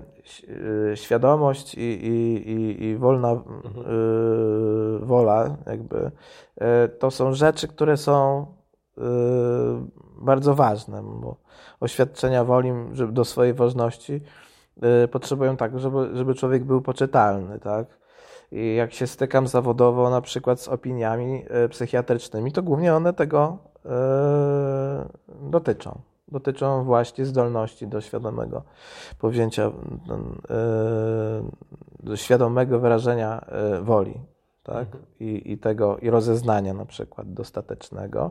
świadomość 0.95 1.75
i, 1.75 1.81
i, 1.81 2.51
i, 2.51 2.85
i 2.85 2.97
wolna 2.97 3.31
mhm. 3.31 5.07
wola, 5.07 5.57
jakby, 5.67 6.11
to 6.99 7.11
są 7.11 7.35
rzeczy, 7.35 7.69
które 7.69 7.97
są 7.97 8.47
bardzo 10.19 10.55
ważne, 10.55 11.03
bo 11.03 11.37
oświadczenia 11.81 12.45
woli 12.45 12.73
do 13.09 13.25
swojej 13.25 13.55
ważności 13.55 14.21
potrzebują 15.11 15.57
tak, 15.57 15.79
żeby, 15.79 16.17
żeby 16.17 16.35
człowiek 16.35 16.65
był 16.65 16.83
poczytalny, 16.83 17.59
tak? 17.59 17.99
I 18.53 18.75
jak 18.75 18.93
się 18.93 19.07
stykam 19.07 19.47
zawodowo 19.47 20.11
na 20.11 20.21
przykład 20.21 20.61
z 20.61 20.69
opiniami 20.69 21.45
e, 21.49 21.69
psychiatrycznymi, 21.69 22.53
to 22.53 22.63
głównie 22.63 22.95
one 22.95 23.13
tego 23.13 23.59
e, 23.87 25.09
dotyczą. 25.43 26.01
Dotyczą 26.29 26.85
właśnie 26.85 27.27
zdolności 27.27 27.87
do 27.87 28.01
świadomego 28.01 28.63
powzięcia, 29.19 29.63
e, 29.67 29.73
do 32.01 32.17
świadomego 32.17 32.79
wyrażenia 32.79 33.45
woli, 33.83 34.21
tak? 34.63 34.87
Mhm. 34.87 35.05
I, 35.21 35.53
I 35.53 35.59
tego, 35.59 35.99
i 35.99 36.11
rozeznania 36.11 36.75
na 36.75 36.87
przykład 36.87 37.33
dostatecznego. 37.33 38.31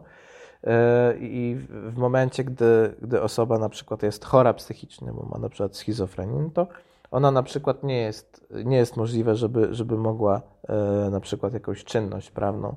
I 1.20 1.58
w 1.70 1.98
momencie, 1.98 2.44
gdy, 2.44 2.96
gdy 3.02 3.22
osoba 3.22 3.58
na 3.60 3.70
przykład 3.70 4.04
jest 4.04 4.26
chora 4.26 4.54
psychicznie, 4.54 5.12
bo 5.12 5.24
ma 5.24 5.38
na 5.38 5.50
przykład 5.50 5.76
schizofrenię, 5.76 6.42
no 6.42 6.50
to 6.50 6.68
ona 7.12 7.32
na 7.32 7.44
przykład 7.44 7.84
nie 7.84 7.98
jest, 7.98 8.48
nie 8.66 8.78
jest 8.78 8.98
możliwe, 8.98 9.36
żeby, 9.36 9.68
żeby 9.72 9.98
mogła 9.98 10.42
e, 10.68 11.10
na 11.10 11.20
przykład 11.20 11.54
jakąś 11.54 11.84
czynność 11.84 12.32
prawną 12.32 12.76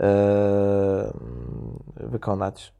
e, 0.00 1.12
wykonać. 1.96 2.72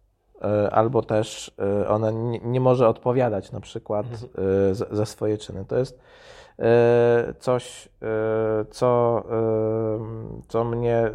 E, 0.43 0.71
albo 0.71 1.03
też 1.03 1.55
e, 1.59 1.89
ona 1.89 2.11
nie, 2.11 2.39
nie, 2.39 2.61
może 2.61 2.89
odpowiadać 2.89 3.53
na 3.53 3.61
przykład 3.61 4.07
mhm. 4.07 4.31
e, 4.71 4.75
za, 4.75 4.87
za, 4.91 5.07
swoje 5.07 5.39
czyny. 5.39 5.65
To 5.65 5.79
jest 5.79 5.99
e, 5.99 6.03
coś, 7.39 7.89
co, 8.71 9.25
co 10.49 10.65
mnie 10.65 11.11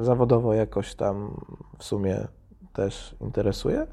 zawodowo 0.00 0.54
jakoś 0.54 0.94
tam 0.94 1.40
w 1.78 1.84
sumie 1.84 2.26
też 2.72 3.16
interesuje. 3.20 3.86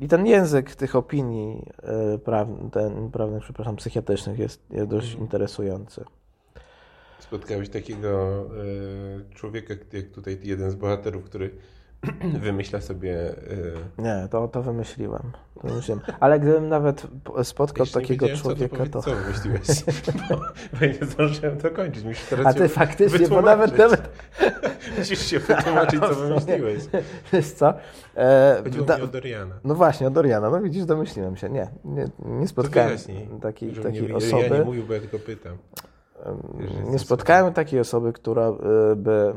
I 0.00 0.08
ten 0.08 0.26
język 0.26 0.74
tych 0.74 0.96
opinii 0.96 1.66
e, 1.82 2.18
prawnych, 2.18 2.72
ten, 2.72 3.10
prawnych, 3.10 3.42
przepraszam, 3.42 3.76
psychiatrycznych 3.76 4.38
jest, 4.38 4.62
jest 4.70 4.88
dość 4.88 5.06
mhm. 5.06 5.24
interesujący. 5.24 6.04
Spotkałeś 7.18 7.68
takiego 7.68 8.44
człowieka, 9.34 9.74
jak 9.92 10.06
tutaj 10.06 10.38
jeden 10.42 10.70
z 10.70 10.74
bohaterów, 10.74 11.24
który 11.24 11.50
wymyśla 12.46 12.80
sobie. 12.80 13.30
Y... 13.30 13.74
Nie, 13.98 14.28
to, 14.30 14.48
to 14.48 14.62
wymyśliłem. 14.62 15.22
To 15.62 15.68
wymyśliłem. 15.68 16.00
Ale 16.20 16.40
gdybym 16.40 16.68
nawet 16.68 17.06
spotkał 17.42 17.86
takiego 17.86 18.28
człowieka, 18.28 18.76
co, 18.76 18.86
to. 18.86 19.02
Co 19.02 19.10
wymyśliłeś? 19.14 19.84
bo, 20.30 20.40
bo 20.80 20.86
nie 20.86 21.06
zdążyłem 21.06 21.56
to. 21.58 21.68
Musisz 22.04 22.24
teraz 22.24 22.46
A 22.46 22.54
ty 22.54 22.68
faktycznie, 22.68 23.28
bo 23.28 23.42
nawet. 23.42 23.78
nawet... 23.78 24.08
Musisz 24.98 25.26
się 25.26 25.38
wytłumaczyć, 25.38 26.00
co 26.00 26.14
wymyśliłeś. 26.24 26.82
Wiesz 27.32 27.52
co? 27.52 27.74
E, 28.16 28.60
Chodziło 28.64 28.86
da... 28.86 28.96
mi 28.96 29.02
o 29.02 29.06
Doriana. 29.06 29.54
No 29.64 29.74
właśnie, 29.74 30.06
o 30.06 30.10
Doriana. 30.10 30.50
No 30.50 30.60
widzisz, 30.60 30.84
domyśliłem 30.84 31.36
się. 31.36 31.48
Nie, 31.48 31.68
nie, 31.84 32.08
nie 32.18 32.48
spotkałem 32.48 32.98
takiej, 33.42 33.72
takiej 33.72 34.12
osoby. 34.12 34.42
Ja 34.42 34.58
nie 34.58 34.64
mówił, 34.64 34.84
bo 34.86 34.94
ja 34.94 35.00
tylko 35.00 35.18
pytam. 35.18 35.56
Nie 36.84 36.98
spotkałem 36.98 37.52
takiej 37.52 37.80
osoby, 37.80 38.12
która 38.12 38.48
e, 38.48 38.96
by 38.96 39.32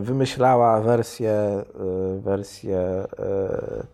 wymyślała 0.00 0.80
wersję, 0.80 1.32
e, 1.32 1.64
wersję 2.20 2.78
e, 2.78 3.86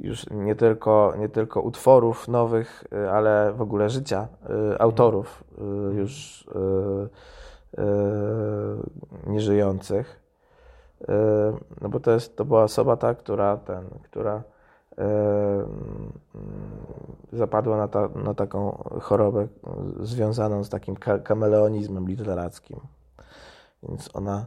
już 0.00 0.30
nie 0.30 0.54
tylko, 0.54 1.14
nie 1.18 1.28
tylko 1.28 1.60
utworów 1.60 2.28
nowych, 2.28 2.84
ale 3.12 3.52
w 3.52 3.62
ogóle 3.62 3.90
życia 3.90 4.28
autorów 4.78 5.44
już 5.92 6.44
nieżyjących. 9.26 10.20
No 11.80 11.88
bo 11.88 12.00
to, 12.00 12.10
jest, 12.10 12.36
to 12.36 12.44
była 12.44 12.62
osoba 12.62 12.96
ta, 12.96 13.14
która, 13.14 13.56
ten, 13.56 13.84
która 14.02 14.42
zapadła 17.32 17.76
na, 17.76 17.88
ta, 17.88 18.08
na 18.08 18.34
taką 18.34 18.84
chorobę 19.00 19.48
związaną 20.00 20.64
z 20.64 20.68
takim 20.68 20.96
kameleonizmem 21.24 22.08
literackim. 22.08 22.80
Więc 23.82 24.10
ona 24.14 24.46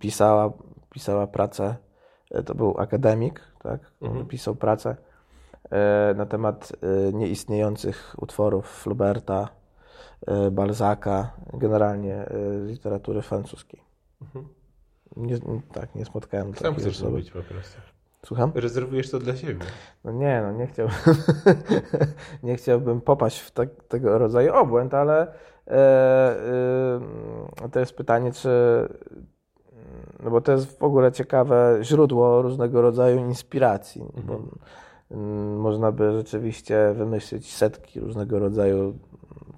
pisała, 0.00 0.52
pisała 0.90 1.26
pracę, 1.26 1.76
e, 2.30 2.42
to 2.42 2.54
był 2.54 2.78
akademik, 2.78 3.40
tak? 3.62 3.80
Mhm. 4.02 4.26
Pisał 4.26 4.54
pracę 4.54 4.96
e, 5.70 6.14
na 6.16 6.26
temat 6.26 6.72
e, 6.82 7.12
nieistniejących 7.12 8.14
utworów 8.18 8.66
Flauberta, 8.82 9.48
Balzaka, 10.52 11.32
generalnie 11.52 12.26
literatury 12.66 13.22
francuskiej. 13.22 13.82
Mhm. 14.22 14.48
Nie, 15.16 15.38
tak, 15.72 15.94
nie 15.94 16.04
spotkałem 16.04 16.54
Sam 16.54 16.74
chcesz 16.74 16.96
osoby. 16.96 17.10
robić 17.10 17.30
po 17.30 17.42
prostu. 17.42 17.80
Słucham? 18.26 18.52
Rezerwujesz 18.54 19.10
to 19.10 19.18
dla 19.18 19.36
siebie. 19.36 19.66
No 20.04 20.12
nie, 20.12 20.42
no 20.42 20.52
nie 20.52 20.66
chciałbym, 20.66 20.96
nie 22.42 22.56
chciałbym 22.56 23.00
popaść 23.00 23.38
w 23.38 23.50
tak, 23.50 23.68
tego 23.88 24.18
rodzaju 24.18 24.54
obłęd, 24.54 24.94
ale 24.94 25.32
e, 25.66 25.76
e, 27.62 27.68
to 27.72 27.80
jest 27.80 27.96
pytanie, 27.96 28.32
czy, 28.32 28.48
no 30.22 30.30
bo 30.30 30.40
to 30.40 30.52
jest 30.52 30.78
w 30.78 30.82
ogóle 30.82 31.12
ciekawe 31.12 31.78
źródło 31.82 32.42
różnego 32.42 32.82
rodzaju 32.82 33.18
inspiracji. 33.18 34.02
Mhm. 34.16 34.48
Mm, 35.10 35.56
można 35.56 35.92
by 35.92 36.12
rzeczywiście 36.12 36.94
wymyślić 36.94 37.54
setki 37.54 38.00
różnego 38.00 38.38
rodzaju 38.38 38.98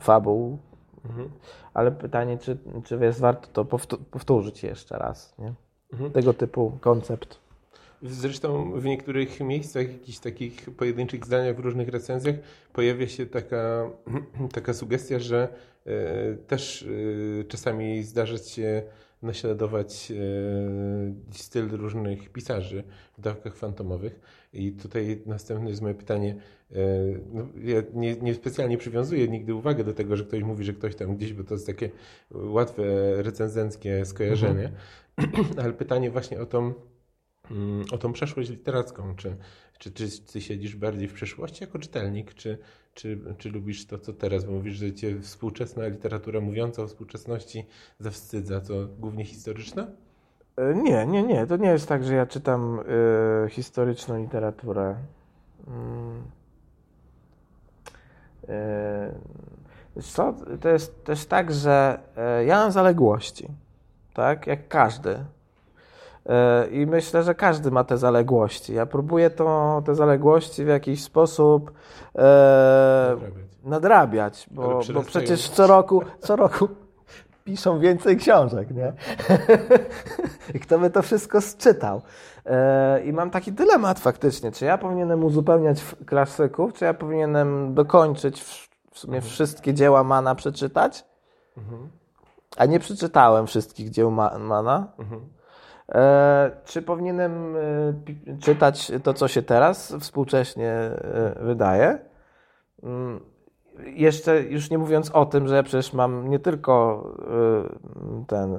fabuł, 0.01 0.59
mhm. 1.05 1.31
ale 1.75 1.93
pytanie, 1.93 2.39
czy, 2.39 2.59
czy 2.85 2.99
jest 3.01 3.21
warto 3.21 3.49
to 3.53 3.79
powtórzyć 4.11 4.63
jeszcze 4.63 4.99
raz, 4.99 5.35
nie? 5.39 5.55
Mhm. 5.93 6.11
Tego 6.11 6.35
typu 6.35 6.79
koncept. 6.81 7.45
Zresztą 8.03 8.73
w 8.73 8.85
niektórych 8.85 9.41
miejscach, 9.41 9.93
jakichś 9.93 10.19
takich 10.19 10.71
pojedynczych 10.77 11.25
zdaniach 11.25 11.57
w 11.57 11.59
różnych 11.59 11.89
recenzjach 11.89 12.37
pojawia 12.73 13.09
się 13.09 13.27
taka, 13.27 13.91
taka 14.55 14.75
sugestia, 14.75 15.19
że 15.19 15.49
y, 15.87 16.37
też 16.47 16.83
y, 16.83 17.45
czasami 17.49 18.03
zdarzać 18.03 18.49
się 18.49 18.83
naśladować 19.25 20.13
e, 20.13 20.15
styl 21.31 21.69
różnych 21.69 22.29
pisarzy 22.29 22.85
w 23.19 23.21
dawkach 23.21 23.57
fantomowych. 23.57 24.21
I 24.53 24.73
tutaj 24.73 25.23
następne 25.27 25.71
jest 25.71 25.83
moje 25.83 25.95
pytanie. 25.95 26.37
E, 26.73 26.77
no, 27.33 27.47
ja 27.63 27.83
nie, 27.95 28.17
nie 28.17 28.35
specjalnie 28.35 28.79
przywiązuję 28.79 29.29
nigdy 29.29 29.55
uwagę 29.55 29.85
do 29.85 29.93
tego, 29.93 30.17
że 30.17 30.25
ktoś 30.25 30.43
mówi, 30.43 30.65
że 30.65 30.73
ktoś 30.73 30.97
tam 30.97 31.17
gdzieś, 31.17 31.33
bo 31.33 31.45
to 31.45 31.55
jest 31.55 31.67
takie 31.67 31.91
łatwe 32.31 32.83
recenzenckie 33.23 34.05
skojarzenie. 34.05 34.71
Mhm. 35.17 35.47
Ale 35.63 35.73
pytanie 35.73 36.11
właśnie 36.11 36.41
o 36.41 36.47
tą, 36.47 36.75
o 37.93 37.99
tą 37.99 38.13
przeszłość 38.13 38.51
literacką. 38.51 39.15
Czy, 39.17 39.37
czy, 39.79 39.93
czy 39.93 40.11
ty 40.33 40.41
siedzisz 40.41 40.77
bardziej 40.77 41.09
w 41.09 41.13
przeszłości 41.13 41.65
jako 41.65 41.79
czytelnik, 41.79 42.35
czy, 42.35 42.59
czy, 42.95 43.19
czy 43.39 43.51
lubisz 43.51 43.87
to, 43.87 43.99
co 43.99 44.13
teraz? 44.13 44.45
Bo 44.45 44.53
mówisz, 44.53 44.75
że 44.75 44.93
cię 44.93 45.21
współczesna 45.21 45.87
literatura 45.87 46.41
mówiąca 46.41 46.83
o 46.83 46.87
współczesności 46.87 47.67
zawstydza. 47.99 48.61
To 48.61 48.75
głównie 48.99 49.25
historyczna? 49.25 49.87
E, 50.57 50.75
nie, 50.75 51.07
nie, 51.07 51.23
nie. 51.23 51.47
To 51.47 51.57
nie 51.57 51.69
jest 51.69 51.89
tak, 51.89 52.05
że 52.05 52.15
ja 52.15 52.27
czytam 52.27 52.81
y, 53.47 53.51
historyczną 53.51 54.19
literaturę. 54.19 54.97
Mm. 55.67 56.23
Y, 59.99 60.03
co? 60.03 60.35
To 60.61 60.69
jest 60.69 61.05
też 61.05 61.27
tak, 61.27 61.53
że 61.53 61.99
ja 62.47 62.59
mam 62.59 62.73
zaległości. 62.73 63.49
Tak? 64.15 64.47
Jak 64.47 64.69
każdy. 64.69 65.25
I 66.71 66.87
myślę, 66.87 67.23
że 67.23 67.35
każdy 67.35 67.71
ma 67.71 67.85
te 67.85 67.99
zaległości. 67.99 68.75
Ja 68.75 68.87
próbuję 68.87 69.31
to, 69.31 69.83
te 69.87 69.95
zaległości 69.95 70.65
w 70.65 70.69
jakiś 70.69 71.03
sposób 71.03 71.73
e, 72.15 73.17
nadrabiać. 73.17 73.45
nadrabiać, 73.65 74.47
bo, 74.51 74.81
bo 74.95 75.03
przecież 75.03 75.49
co 75.49 75.67
roku, 75.67 76.03
co 76.19 76.37
roku 76.37 76.69
piszą 77.45 77.79
więcej 77.79 78.17
książek, 78.17 78.71
nie? 78.71 78.93
I 80.55 80.61
kto 80.61 80.79
by 80.79 80.91
to 80.91 81.03
wszystko 81.03 81.41
sczytał? 81.41 82.03
E, 82.47 83.05
I 83.05 83.13
mam 83.13 83.31
taki 83.31 83.53
dylemat 83.53 84.01
faktycznie, 84.01 84.53
czy 84.53 84.65
ja 84.65 84.79
powinienem 84.79 85.25
uzupełniać 85.25 85.83
klasyków, 86.07 86.73
czy 86.73 86.85
ja 86.85 86.95
powinienem 86.95 87.75
dokończyć 87.75 88.43
w 88.93 88.99
sumie 88.99 89.17
mhm. 89.17 89.33
wszystkie 89.33 89.75
dzieła 89.75 90.05
Mana 90.05 90.35
przeczytać, 90.35 91.05
mhm. 91.57 91.91
a 92.57 92.67
nie 92.67 92.81
przeczytałem 92.81 93.47
wszystkich 93.47 93.91
dzieł 93.91 94.11
Mana. 94.11 94.93
E, 95.89 96.51
czy 96.65 96.83
powinienem 96.83 97.57
e, 97.57 98.39
czytać 98.41 98.93
to, 99.03 99.15
co 99.15 99.29
się 99.29 99.43
teraz 99.43 99.95
współcześnie 100.01 100.91
wydaje? 101.41 101.99
Mm, 102.83 103.21
jeszcze 103.85 104.43
już 104.43 104.71
nie 104.71 104.79
mówiąc 104.79 105.11
o 105.11 105.27
tym, 105.27 105.49
że 105.49 105.57
ja 105.57 105.63
przecież 105.63 105.93
mam 105.93 106.29
nie 106.29 106.39
tylko 106.39 107.05
ten 108.27 108.59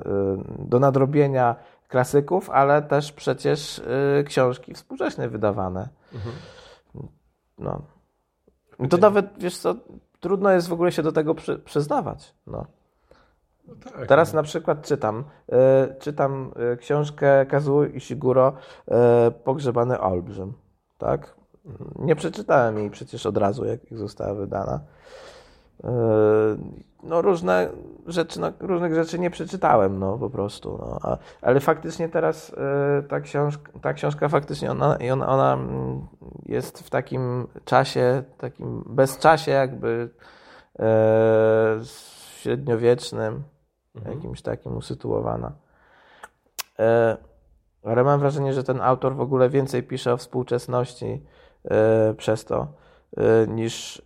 do 0.59 0.79
nadrobienia 0.79 1.55
klasyków, 1.88 2.49
ale 2.49 2.81
też 2.81 3.11
przecież 3.11 3.81
książki 4.25 4.73
współcześnie 4.73 5.29
wydawane. 5.29 5.89
Mhm. 6.13 6.35
No. 7.57 7.81
To 8.89 8.97
nawet, 8.97 9.25
wiesz 9.38 9.57
co, 9.57 9.75
trudno 10.19 10.51
jest 10.51 10.67
w 10.67 10.73
ogóle 10.73 10.91
się 10.91 11.03
do 11.03 11.11
tego 11.11 11.35
przy, 11.35 11.59
przyznawać. 11.59 12.35
No. 12.47 12.65
No 13.67 13.75
tak, 13.84 14.08
Teraz 14.08 14.34
no. 14.34 14.39
na 14.39 14.43
przykład 14.43 14.82
czytam, 14.82 15.23
y, 15.49 15.99
czytam 15.99 16.51
książkę 16.80 17.45
Kazuo 17.45 17.86
Ishiguro 17.86 18.54
y, 18.88 18.91
Pogrzebany 19.32 19.99
Olbrzym. 19.99 20.54
Tak? 20.97 21.36
Nie 21.99 22.15
przeczytałem 22.15 22.78
jej 22.78 22.89
przecież 22.89 23.25
od 23.25 23.38
razu, 23.38 23.65
jak 23.65 23.80
została 23.91 24.34
wydana. 24.34 24.80
No 27.04 27.21
różne 27.21 27.69
rzeczy, 28.08 28.39
no, 28.39 28.51
różnych 28.60 28.93
rzeczy 28.93 29.19
nie 29.19 29.30
przeczytałem, 29.30 29.99
no 29.99 30.17
po 30.17 30.30
prostu. 30.30 30.78
No. 30.82 30.99
A, 31.01 31.17
ale 31.41 31.60
faktycznie 31.60 32.10
teraz 32.10 32.56
ta 33.10 33.19
książka, 33.19 33.71
ta 33.82 33.93
książka 33.93 34.30
faktycznie 34.30 34.71
ona, 34.71 34.97
ona, 35.13 35.28
ona 35.28 35.54
mm, 35.54 36.08
jest 36.45 36.80
w 36.80 36.89
takim 36.89 37.47
czasie, 37.65 38.23
takim 38.38 38.84
bezczasie 38.88 39.51
jakby 39.51 40.10
średniowiecznym, 42.45 43.43
mhm. 43.95 44.15
jakimś 44.15 44.41
takim 44.41 44.77
usytuowana. 44.77 45.51
E, 46.79 47.17
ale 47.84 48.03
mam 48.03 48.19
wrażenie, 48.19 48.53
że 48.53 48.63
ten 48.63 48.81
autor 48.81 49.15
w 49.15 49.21
ogóle 49.21 49.49
więcej 49.49 49.84
pisze 49.84 50.13
o 50.13 50.17
współczesności 50.17 51.21
e, 51.65 52.13
przez 52.13 52.45
to 52.45 52.67
Y, 53.19 53.47
niż 53.47 54.01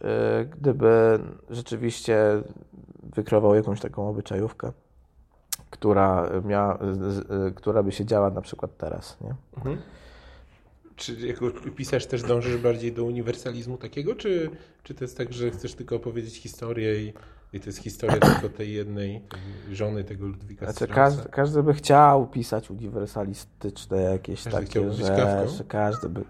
gdyby 0.58 1.19
rzeczywiście 1.49 2.43
wykrował 3.15 3.56
jakąś 3.56 3.80
taką 3.80 4.10
obyczajówkę, 4.10 4.71
która, 5.69 6.30
miała, 6.45 6.80
która 7.56 7.84
by 7.84 7.91
się 7.91 8.06
działa 8.06 8.30
na 8.30 8.41
przykład 8.41 8.78
teraz. 8.78 9.17
Nie? 9.21 9.36
Mhm. 9.58 9.78
Czy 10.95 11.28
jako 11.28 11.52
pisarz 11.75 12.06
też 12.06 12.23
dążysz 12.23 12.58
bardziej 12.58 12.93
do 12.93 13.04
uniwersalizmu 13.04 13.78
takiego, 13.78 14.15
czy, 14.15 14.49
czy 14.84 14.93
to 14.93 15.04
jest 15.04 15.17
tak, 15.17 15.34
że 15.34 15.52
chcesz 15.52 15.73
tylko 15.73 15.95
opowiedzieć 15.95 16.36
historię 16.36 17.04
i, 17.04 17.13
i 17.54 17.60
to 17.60 17.66
jest 17.66 17.80
historia 17.80 18.18
tylko 18.32 18.58
tej 18.58 18.74
jednej 18.74 19.22
tej 19.66 19.76
żony 19.76 20.04
tego 20.04 20.26
Ludwika 20.26 20.72
znaczy, 20.72 20.94
każdy, 20.94 21.30
każdy 21.30 21.64
by 21.64 21.74
chciał 21.74 22.28
pisać 22.28 22.72
uniwersalistyczne 22.72 24.02
jakieś 24.02 24.44
każdy 24.44 24.60
takie 24.60 24.92
rzeczy. 24.92 25.64
Każdy 25.68 26.10
by. 26.10 26.24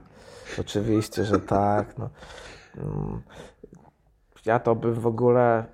Oczywiście, 0.60 1.26
że 1.26 1.40
tak. 1.40 1.98
No. 1.98 2.10
Mm, 2.78 3.22
ja 4.46 4.60
to 4.60 4.76
bym 4.76 4.94
w 4.94 5.08
ogóle 5.08 5.66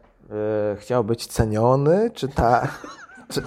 y, 0.73 0.75
chciał 0.75 1.03
być 1.03 1.27
ceniony, 1.27 2.11
czy 2.13 2.27
ta. 2.27 2.67
Czy 3.29 3.41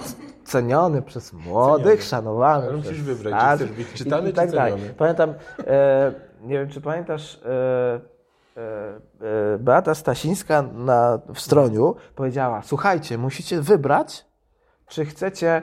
ceniony 0.44 1.02
przez 1.02 1.32
młodych, 1.32 1.84
ceniony. 1.84 2.02
szanowany. 2.02 2.66
Ale 2.66 2.76
musisz 2.76 3.02
wybrać, 3.02 3.58
czy 3.58 3.64
chcesz 3.64 3.76
być 3.76 3.92
czytany, 3.92 4.28
i, 4.28 4.30
i 4.30 4.34
tak 4.34 4.50
czy 4.50 4.56
ceniony. 4.56 4.94
Pamiętam, 4.98 5.34
e, 5.66 6.12
nie 6.42 6.58
wiem, 6.58 6.68
czy 6.68 6.80
pamiętasz, 6.80 7.40
e, 7.44 8.00
Beata 9.58 9.94
Stasińska 9.94 10.62
na, 10.62 11.18
w 11.34 11.40
stroniu 11.40 11.94
powiedziała: 12.14 12.62
Słuchajcie, 12.62 13.18
musicie 13.18 13.60
wybrać, 13.60 14.26
czy 14.88 15.04
chcecie, 15.04 15.62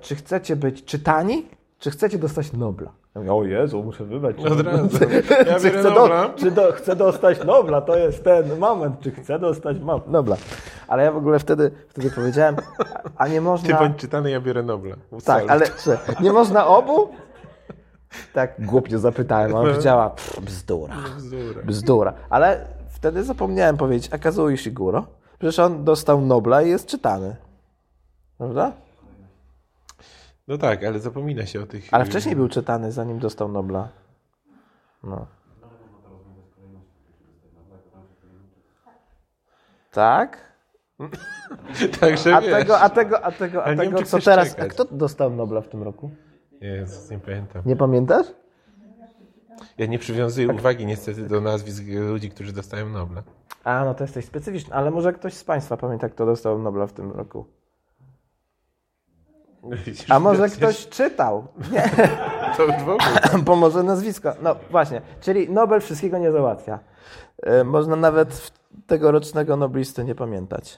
czy 0.00 0.16
chcecie 0.16 0.56
być 0.56 0.84
czytani, 0.84 1.46
czy 1.78 1.90
chcecie 1.90 2.18
dostać 2.18 2.52
Nobla. 2.52 2.92
Ja 3.14 3.20
mówię, 3.20 3.34
o 3.34 3.44
Jezu, 3.44 3.82
muszę 3.82 4.04
wybrać. 4.04 4.36
Od 4.38 4.60
razu. 4.60 4.88
Ja 5.46 5.60
czy, 5.60 5.70
chcę, 5.70 5.82
do, 5.82 6.30
czy 6.36 6.50
do, 6.50 6.72
chcę 6.72 6.96
dostać 6.96 7.44
Nobla, 7.44 7.80
to 7.80 7.96
jest 7.96 8.24
ten 8.24 8.58
moment, 8.58 9.00
czy 9.00 9.10
chcę 9.10 9.38
dostać 9.38 9.76
Nobla. 10.06 10.36
Ale 10.88 11.04
ja 11.04 11.12
w 11.12 11.16
ogóle 11.16 11.38
wtedy, 11.38 11.70
wtedy 11.88 12.10
powiedziałem, 12.10 12.56
a 13.16 13.28
nie 13.28 13.40
można... 13.40 13.68
Ty 13.68 13.84
bądź 13.84 13.96
czytany, 13.96 14.30
ja 14.30 14.40
biorę 14.40 14.62
Nobla. 14.62 14.96
Tak, 15.24 15.44
ale 15.48 15.66
czy, 15.66 15.98
nie 16.20 16.32
można 16.32 16.66
obu? 16.66 17.08
Tak 18.32 18.66
głupio 18.66 18.98
zapytałem, 18.98 19.54
a 19.54 19.58
on 19.58 19.66
powiedziała, 19.66 20.14
bzdura, 20.40 20.96
bzdura. 21.16 21.62
Bzdura. 21.62 22.14
Ale 22.30 22.66
wtedy 22.90 23.24
zapomniałem 23.24 23.76
powiedzieć, 23.76 24.12
a 24.12 24.18
Kazuo 24.18 24.50
Ishiguro, 24.50 25.06
przecież 25.38 25.58
on 25.58 25.84
dostał 25.84 26.20
Nobla 26.20 26.62
i 26.62 26.68
jest 26.68 26.86
czytany. 26.86 27.36
Prawda? 28.38 28.72
No 30.48 30.58
tak, 30.58 30.84
ale 30.84 30.98
zapomina 30.98 31.46
się 31.46 31.62
o 31.62 31.66
tych... 31.66 31.88
Ale 31.90 32.04
wcześniej 32.04 32.36
był 32.36 32.48
czytany, 32.48 32.92
zanim 32.92 33.18
dostał 33.18 33.48
Nobla. 33.48 33.88
No. 35.04 35.26
Tak? 39.92 40.38
Także 42.00 42.36
a 42.36 42.40
tego, 42.40 42.80
a 42.80 42.90
tego, 42.90 43.24
a 43.24 43.32
tego, 43.32 43.64
a 43.64 43.76
tego, 43.76 44.02
co 44.02 44.18
teraz... 44.18 44.58
A 44.58 44.66
kto 44.66 44.84
dostał 44.84 45.30
Nobla 45.30 45.60
w 45.60 45.68
tym 45.68 45.82
roku? 45.82 46.10
Jezus, 46.60 47.10
nie 47.10 47.18
pamiętam. 47.18 47.62
Nie 47.66 47.76
pamiętasz? 47.76 48.26
Ja 49.78 49.86
nie 49.86 49.98
przywiązuję 49.98 50.48
uwagi 50.48 50.86
niestety 50.86 51.22
do 51.22 51.40
nazwisk 51.40 51.84
ludzi, 52.08 52.30
którzy 52.30 52.52
dostają 52.52 52.88
Nobla. 52.88 53.22
A, 53.64 53.84
no 53.84 53.94
to 53.94 54.04
jesteś 54.04 54.24
specyficzny. 54.24 54.74
Ale 54.74 54.90
może 54.90 55.12
ktoś 55.12 55.34
z 55.34 55.44
Państwa 55.44 55.76
pamięta, 55.76 56.08
kto 56.08 56.26
dostał 56.26 56.58
Nobla 56.58 56.86
w 56.86 56.92
tym 56.92 57.12
roku? 57.12 57.46
A 60.08 60.18
może 60.20 60.48
ktoś 60.48 60.88
czytał? 60.88 61.46
Nie. 61.72 61.90
To 62.56 62.66
w 62.66 62.88
ogóle. 62.88 62.98
Bo 63.44 63.56
może 63.56 63.82
nazwisko. 63.82 64.32
No 64.42 64.56
właśnie, 64.70 65.02
czyli 65.20 65.50
Nobel 65.50 65.80
wszystkiego 65.80 66.18
nie 66.18 66.32
załatwia. 66.32 66.78
E, 67.42 67.64
można 67.64 67.96
nawet 67.96 68.52
tegorocznego 68.86 69.56
noblisty 69.56 70.04
nie 70.04 70.14
pamiętać. 70.14 70.76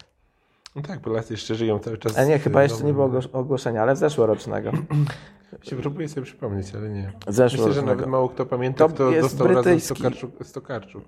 No 0.79 0.85
tak, 0.85 1.01
Polacy 1.01 1.33
jeszcze 1.33 1.55
żyją 1.55 1.79
cały 1.79 1.99
czas. 1.99 2.19
A 2.19 2.25
nie, 2.25 2.39
chyba 2.39 2.63
jeszcze 2.63 2.85
nie 2.85 2.93
było 2.93 3.11
ogłoszenia, 3.33 3.83
ale 3.83 3.97
zeszłorocznego. 3.97 4.73
się 5.63 5.77
próbuję 5.77 6.09
sobie 6.09 6.23
przypomnieć, 6.23 6.75
ale 6.75 6.89
nie. 6.89 7.13
Myślę, 7.27 7.73
że 7.73 7.83
nawet 7.83 8.07
mało 8.07 8.29
kto 8.29 8.47
pamięta, 8.47 8.89
to 8.89 8.95
kto 8.95 9.11
dostał 9.11 9.49
brytyjski. 9.49 10.03
razem 10.03 10.19
Stokarczuk. 10.19 10.47
Stokarczuk. 10.47 11.05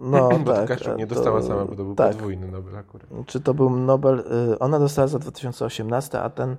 No, 0.00 0.28
bo 0.44 0.52
tak. 0.52 0.60
Tokarczuk 0.60 0.96
nie 0.96 1.06
dostała 1.06 1.40
to, 1.40 1.46
sama, 1.46 1.64
bo 1.64 1.76
to 1.76 1.84
był 1.84 1.94
tak. 1.94 2.12
podwójny 2.12 2.48
Nobel 2.48 2.76
akurat. 2.76 3.06
Czy 3.26 3.40
to 3.40 3.54
był 3.54 3.70
Nobel, 3.70 4.24
y, 4.52 4.58
ona 4.58 4.78
dostała 4.78 5.08
za 5.08 5.18
2018, 5.18 6.20
a 6.20 6.30
ten 6.30 6.56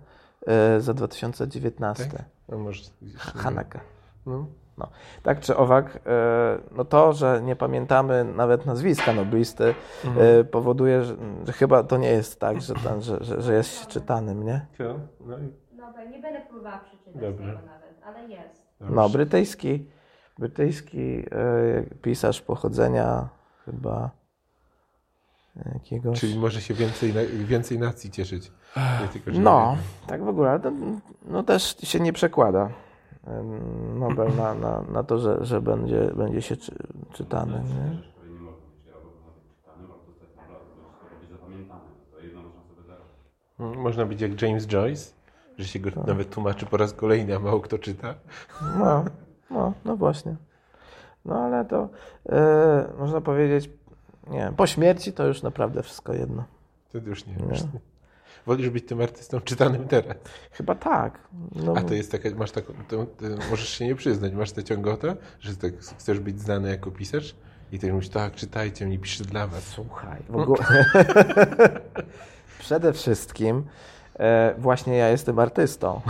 y, 0.78 0.82
za 0.82 0.94
2019. 0.94 2.06
Tak? 2.06 2.26
No 2.50 2.58
może 2.58 2.84
Hanaka. 3.18 3.80
No. 4.26 4.46
No. 4.78 4.88
Tak 5.24 5.40
czy 5.40 5.58
owak, 5.58 6.00
e, 6.06 6.60
no 6.72 6.86
to, 6.86 7.14
że 7.14 7.42
nie 7.44 7.56
pamiętamy 7.56 8.24
nawet 8.24 8.66
nazwiska 8.66 9.14
noblisty, 9.14 9.76
Mhm. 10.06 10.40
e, 10.40 10.44
powoduje, 10.44 11.04
że, 11.04 11.16
że 11.48 11.54
chyba 11.54 11.84
to 11.84 11.98
nie 11.98 12.10
jest 12.12 12.40
tak, 12.40 12.62
że, 12.62 12.74
ten, 12.74 13.02
że, 13.02 13.18
że, 13.24 13.42
że 13.42 13.54
jest 13.54 13.80
się 13.80 13.86
czytanym, 13.86 14.44
nie? 14.46 14.66
Co? 14.78 14.84
No, 15.20 15.38
i- 15.38 15.78
Dobra, 15.78 16.04
nie 16.06 16.20
będę 16.20 16.42
próbowała 16.42 16.78
przeczytać 16.78 17.14
Dobrze. 17.14 17.54
tego 17.54 17.68
nawet, 17.68 18.02
ale 18.06 18.24
jest. 18.30 18.64
dobrze. 18.80 18.96
No, 18.96 19.10
brytyjski, 19.10 19.90
brytyjski 20.40 21.24
e, 21.32 21.84
pisarz 22.02 22.42
pochodzenia 22.42 23.30
chyba 23.66 24.10
jakiegoś... 25.74 26.20
Czyli 26.20 26.40
może 26.40 26.62
się 26.62 26.74
więcej, 26.74 27.14
więcej 27.46 27.80
nacji 27.80 28.12
cieszyć. 28.12 28.52
Nie 29.02 29.08
tylko, 29.08 29.32
że 29.32 29.42
No, 29.42 29.78
tak 30.08 30.24
w 30.24 30.28
ogóle, 30.28 30.50
ale 30.50 30.60
to, 30.60 30.72
no 31.26 31.44
też 31.44 31.76
się 31.84 32.00
nie 32.00 32.14
przekłada 32.14 32.70
Nobel 33.96 34.36
na, 34.36 34.54
na, 34.54 34.82
na 34.82 35.04
to, 35.04 35.20
że, 35.20 35.46
że 35.46 35.62
będzie, 35.62 36.12
będzie 36.16 36.42
się 36.42 36.58
czy, 36.58 36.76
czytany. 37.14 37.64
Nie? 37.64 38.30
nie 38.30 38.40
można. 38.40 38.62
Mm, 43.60 43.80
Można 43.82 44.06
być 44.06 44.22
jak 44.22 44.42
James 44.42 44.68
Joyce, 44.68 45.14
że 45.58 45.66
się 45.68 45.80
go 45.80 45.90
nawet 46.08 46.30
tłumaczy 46.30 46.66
po 46.66 46.78
raz 46.78 46.94
kolejny, 46.94 47.36
a 47.36 47.40
mało 47.40 47.60
kto 47.60 47.80
czyta. 47.80 48.16
No, 48.80 49.06
no, 49.50 49.74
no 49.86 49.98
właśnie. 49.98 50.36
No 51.26 51.36
ale 51.36 51.66
to 51.66 51.90
e, 52.30 52.88
można 53.00 53.22
powiedzieć, 53.22 53.70
nie 54.28 54.40
wiem, 54.40 54.56
po 54.56 54.68
śmierci 54.68 55.14
to 55.14 55.28
już 55.28 55.44
naprawdę 55.44 55.84
wszystko 55.84 56.14
jedno. 56.14 56.44
Wtedy 56.90 57.10
już 57.10 57.26
nie 57.26 57.34
wiesz. 57.50 57.64
Wolisz 58.46 58.70
być 58.70 58.86
tym 58.86 59.02
artystą 59.02 59.42
czytanym 59.42 59.88
teraz. 59.88 60.18
Chyba 60.52 60.76
tak. 60.76 61.20
No, 61.56 61.74
A 61.78 61.82
to 61.82 61.94
jest 61.94 62.12
taka, 62.12 62.30
masz 62.36 62.52
taką, 62.52 62.74
to, 62.88 63.06
możesz 63.50 63.70
się 63.70 63.88
nie 63.88 63.96
przyznać, 63.96 64.34
masz 64.34 64.52
tę 64.52 64.64
ciągotę, 64.64 65.16
że 65.40 65.56
tak 65.56 65.74
chcesz 65.78 66.20
być 66.20 66.42
znany 66.42 66.70
jako 66.70 66.92
pisarz 66.92 67.36
i 67.72 67.80
ty 67.80 67.94
mówisz, 67.94 68.10
tak, 68.10 68.36
czytajcie 68.36 68.86
mnie, 68.86 69.00
piszę 69.00 69.24
dla 69.24 69.48
was. 69.48 69.64
Słuchaj, 69.64 70.22
w 70.30 70.36
ogóle. 70.36 70.64
Przede 72.60 72.94
wszystkim 72.94 73.64
e, 74.20 74.56
właśnie 74.58 74.98
ja 74.98 75.10
jestem 75.10 75.40
artystą, 75.40 76.02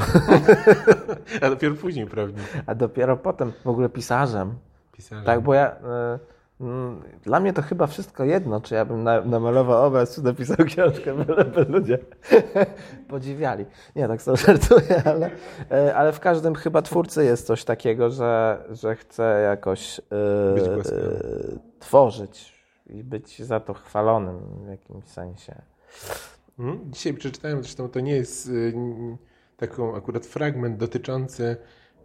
A 1.42 1.50
dopiero 1.50 1.76
później, 1.76 2.06
prawda? 2.06 2.42
a 2.66 2.76
dopiero 2.76 3.18
potem 3.18 3.54
w 3.64 3.68
ogóle 3.68 3.90
pisarzem. 3.90 4.56
Pisarzem. 4.92 5.26
Tak, 5.26 5.42
bo 5.42 5.54
ja. 5.54 5.72
E, 5.72 6.20
dla 7.24 7.40
mnie 7.40 7.54
to 7.54 7.62
chyba 7.62 7.88
wszystko 7.88 8.24
jedno, 8.24 8.62
czy 8.62 8.76
ja 8.76 8.86
bym 8.86 9.04
na, 9.04 9.22
namalował 9.22 9.86
obraz, 9.86 10.16
czy 10.16 10.24
napisał 10.24 10.66
książkę, 10.66 11.14
byleby 11.26 11.66
ludzie 11.70 12.00
podziwiali. 13.10 13.66
Nie, 13.96 14.08
tak 14.08 14.22
sobie 14.22 14.38
żartuję, 14.48 15.04
ale, 15.06 15.32
e, 15.72 15.96
ale 15.96 16.12
w 16.14 16.20
każdym 16.20 16.56
chyba 16.56 16.82
twórcy 16.82 17.26
jest 17.26 17.48
coś 17.48 17.64
takiego, 17.64 18.10
że, 18.10 18.64
że 18.72 18.96
chce 18.96 19.42
jakoś 19.42 20.00
e, 20.00 20.04
tworzyć 21.80 22.54
i 22.88 23.04
być 23.04 23.42
za 23.42 23.60
to 23.60 23.74
chwalonym 23.74 24.40
w 24.66 24.68
jakimś 24.68 25.06
sensie. 25.06 25.62
Mhm. 26.60 26.92
Dzisiaj 26.92 27.14
przeczytałem, 27.14 27.64
zresztą 27.64 27.90
to 27.90 28.00
nie 28.00 28.16
jest 28.16 28.52
taką 29.58 29.96
akurat 29.96 30.26
fragment 30.26 30.78
dotyczący 30.78 31.58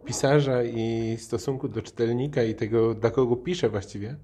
pisarza 0.05 0.63
i 0.63 1.17
stosunku 1.19 1.67
do 1.67 1.81
czytelnika 1.81 2.43
i 2.43 2.55
tego, 2.55 2.93
dla 2.93 3.11
kogo 3.11 3.35
pisze 3.35 3.69
właściwie. 3.69 4.15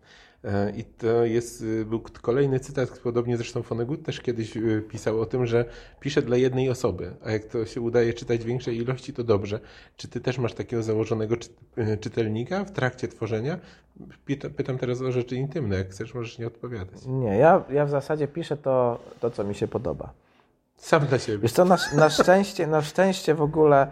E, 0.46 0.72
I 0.72 0.84
to 0.84 1.26
jest, 1.26 1.62
y, 1.62 1.86
był 1.86 2.04
kolejny 2.22 2.60
cytat, 2.60 3.00
podobnie 3.00 3.38
zresztą 3.38 3.62
Vonnegut 3.62 4.04
też 4.04 4.22
kiedyś 4.22 4.58
y, 4.58 4.84
pisał 4.90 5.22
o 5.22 5.26
tym, 5.26 5.46
że 5.46 5.66
pisze 6.00 6.22
dla 6.22 6.38
jednej 6.38 6.70
osoby, 6.70 7.16
a 7.24 7.32
jak 7.32 7.46
to 7.46 7.66
się 7.66 7.82
udaje 7.82 8.14
czytać 8.14 8.42
w 8.42 8.46
większej 8.46 8.78
ilości, 8.78 9.14
to 9.14 9.24
dobrze. 9.24 9.60
Czy 9.98 10.08
ty 10.08 10.20
też 10.20 10.38
masz 10.38 10.54
takiego 10.54 10.84
założonego 10.84 11.38
czy, 11.38 11.50
y, 11.78 11.98
czytelnika 11.98 12.64
w 12.64 12.72
trakcie 12.72 13.08
tworzenia? 13.08 13.60
Pytam, 14.26 14.52
pytam 14.52 14.78
teraz 14.78 15.02
o 15.02 15.12
rzeczy 15.12 15.36
intymne, 15.36 15.76
jak 15.76 15.90
chcesz, 15.90 16.14
możesz 16.14 16.40
nie 16.40 16.48
odpowiadać. 16.48 17.06
Nie, 17.06 17.38
ja, 17.38 17.64
ja 17.70 17.86
w 17.86 17.90
zasadzie 17.90 18.28
piszę 18.28 18.58
to, 18.58 19.00
to, 19.20 19.30
co 19.30 19.44
mi 19.44 19.56
się 19.56 19.68
podoba. 19.68 20.14
Sam 20.78 21.06
dla 21.06 21.20
siebie. 21.20 21.38
Wiesz 21.38 21.52
co, 21.52 21.66
na, 21.66 21.78
na, 21.96 22.10
szczęście, 22.10 22.68
na 22.68 22.82
szczęście 22.82 23.36
w 23.36 23.42
ogóle 23.42 23.88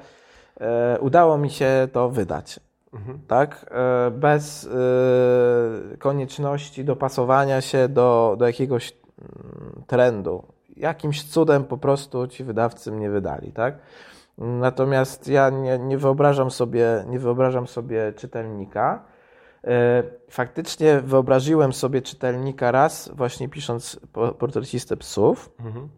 udało 0.99 1.37
mi 1.37 1.49
się 1.49 1.87
to 1.91 2.09
wydać. 2.09 2.59
Mhm. 2.93 3.19
Tak? 3.27 3.65
E, 3.71 4.11
bez 4.11 4.65
e, 4.65 5.97
konieczności 5.97 6.85
dopasowania 6.85 7.61
się 7.61 7.87
do, 7.89 8.35
do 8.39 8.47
jakiegoś 8.47 8.93
mm, 9.21 9.83
trendu. 9.87 10.43
Jakimś 10.77 11.23
cudem 11.23 11.63
po 11.63 11.77
prostu 11.77 12.27
ci 12.27 12.43
wydawcy 12.43 12.91
mnie 12.91 13.09
wydali, 13.09 13.51
tak? 13.51 13.75
Natomiast 14.37 15.27
ja 15.27 15.49
nie, 15.49 15.79
nie 15.79 15.97
wyobrażam 15.97 16.51
sobie, 16.51 17.03
nie 17.07 17.19
wyobrażam 17.19 17.67
sobie 17.67 18.13
czytelnika. 18.13 19.03
E, 19.63 20.03
Faktycznie 20.29 21.01
wyobraziłem 21.01 21.73
sobie 21.73 22.01
czytelnika 22.01 22.71
raz, 22.71 23.09
właśnie 23.13 23.49
pisząc 23.49 23.99
po- 24.13 24.31
portrecistę 24.31 24.97
psów, 24.97 25.49
Mhm. 25.59 25.89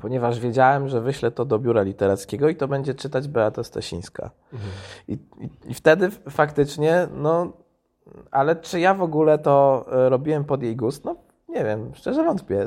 Ponieważ 0.00 0.40
wiedziałem, 0.40 0.88
że 0.88 1.00
wyślę 1.00 1.30
to 1.30 1.44
do 1.44 1.58
biura 1.58 1.82
literackiego 1.82 2.48
i 2.48 2.56
to 2.56 2.68
będzie 2.68 2.94
czytać 2.94 3.28
Beata 3.28 3.64
Stasińska. 3.64 4.30
Mhm. 4.52 4.72
I, 5.08 5.12
i, 5.12 5.70
I 5.70 5.74
wtedy 5.74 6.10
faktycznie, 6.10 7.08
no, 7.14 7.52
ale 8.30 8.56
czy 8.56 8.80
ja 8.80 8.94
w 8.94 9.02
ogóle 9.02 9.38
to 9.38 9.86
e, 9.92 10.08
robiłem 10.08 10.44
pod 10.44 10.62
jej 10.62 10.76
gust? 10.76 11.04
No, 11.04 11.16
nie 11.48 11.64
wiem, 11.64 11.90
szczerze 11.94 12.24
wątpię. 12.24 12.66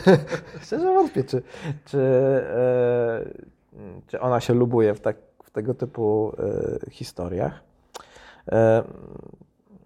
szczerze 0.64 0.94
wątpię, 0.94 1.24
czy, 1.24 1.42
czy, 1.84 1.98
e, 1.98 3.24
czy 4.06 4.20
ona 4.20 4.40
się 4.40 4.54
lubuje 4.54 4.94
w, 4.94 5.00
tak, 5.00 5.16
w 5.44 5.50
tego 5.50 5.74
typu 5.74 6.32
e, 6.86 6.90
historiach. 6.90 7.60
E, 8.52 8.82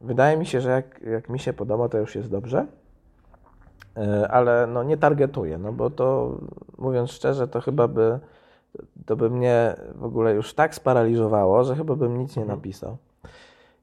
wydaje 0.00 0.37
mi 0.37 0.46
się, 0.46 0.61
że 0.61 0.70
jak, 0.70 1.00
jak 1.03 1.29
mi 1.29 1.38
się 1.38 1.53
podoba, 1.53 1.88
to 1.88 1.98
już 1.98 2.14
jest 2.14 2.31
dobrze. 2.31 2.66
E, 3.96 4.29
ale 4.29 4.66
no 4.66 4.83
nie 4.83 4.96
targetuję, 4.96 5.59
no 5.59 5.72
bo 5.72 5.90
to 5.90 6.38
mówiąc 6.79 7.11
szczerze, 7.11 7.48
to 7.48 7.61
chyba 7.61 7.88
by 7.88 8.18
to 9.07 9.16
by 9.16 9.31
mnie 9.31 9.76
w 9.94 10.05
ogóle 10.05 10.35
już 10.35 10.55
tak 10.55 10.74
sparaliżowało, 10.74 11.64
że 11.64 11.76
chyba 11.76 11.96
bym 11.96 12.18
nic 12.18 12.37
nie 12.37 12.44
napisał. 12.44 12.96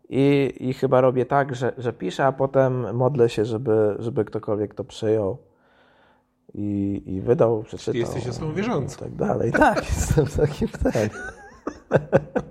I, 0.10 0.54
i 0.60 0.74
chyba 0.74 1.02
robię 1.02 1.26
tak, 1.26 1.56
że, 1.56 1.74
że 1.78 1.94
piszę, 1.94 2.26
a 2.26 2.32
potem 2.32 2.96
modlę 2.96 3.30
się, 3.30 3.46
żeby, 3.46 3.96
żeby 4.00 4.26
ktokolwiek 4.26 4.76
to 4.76 4.84
przyjął 4.84 5.38
i, 6.54 7.04
i 7.06 7.22
wydał, 7.22 7.64
przeczytał. 7.64 8.00
jesteś 8.00 8.28
osobą 8.28 8.54
wierzącą. 8.54 8.96
I 8.96 9.00
tak 9.00 9.16
dalej. 9.16 9.52
Tak, 9.52 9.78
jestem 9.78 10.26
takim 10.26 10.68
ten. 10.68 11.10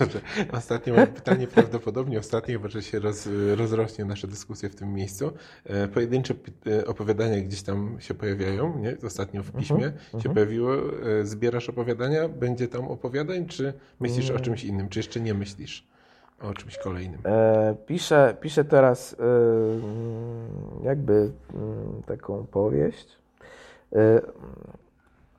Dobrze. 0.00 0.20
Ostatnie 0.52 0.92
mam 0.92 1.06
pytanie, 1.06 1.46
prawdopodobnie 1.46 2.18
ostatnie, 2.18 2.58
bo 2.58 2.68
że 2.68 2.82
się 2.82 2.98
roz, 2.98 3.28
rozrośnie 3.56 4.04
nasza 4.04 4.26
dyskusja 4.26 4.68
w 4.68 4.74
tym 4.74 4.94
miejscu. 4.94 5.32
E, 5.64 5.88
Pojedyncze 5.88 6.34
e, 6.66 6.86
opowiadania 6.86 7.40
gdzieś 7.40 7.62
tam 7.62 7.96
się 8.00 8.14
pojawiają, 8.14 8.78
nie? 8.78 8.96
Ostatnio 9.06 9.42
w 9.42 9.52
piśmie 9.52 9.92
się 10.22 10.34
pojawiło. 10.34 10.74
E, 10.74 11.24
Zbierasz 11.26 11.68
opowiadania? 11.68 12.28
Będzie 12.28 12.68
tam 12.68 12.84
opowiadań, 12.88 13.46
czy 13.46 13.72
myślisz 14.00 14.30
o 14.30 14.40
czymś 14.40 14.64
innym? 14.64 14.88
Czy 14.88 14.98
jeszcze 14.98 15.20
nie 15.20 15.34
myślisz 15.34 15.86
o 16.40 16.54
czymś 16.54 16.78
kolejnym? 16.78 17.20
E, 17.24 17.74
piszę, 17.86 18.36
piszę 18.40 18.64
teraz 18.64 19.16
mm, 19.18 19.82
jakby 20.82 21.30
mm, 21.54 22.02
taką 22.06 22.46
powieść, 22.46 23.18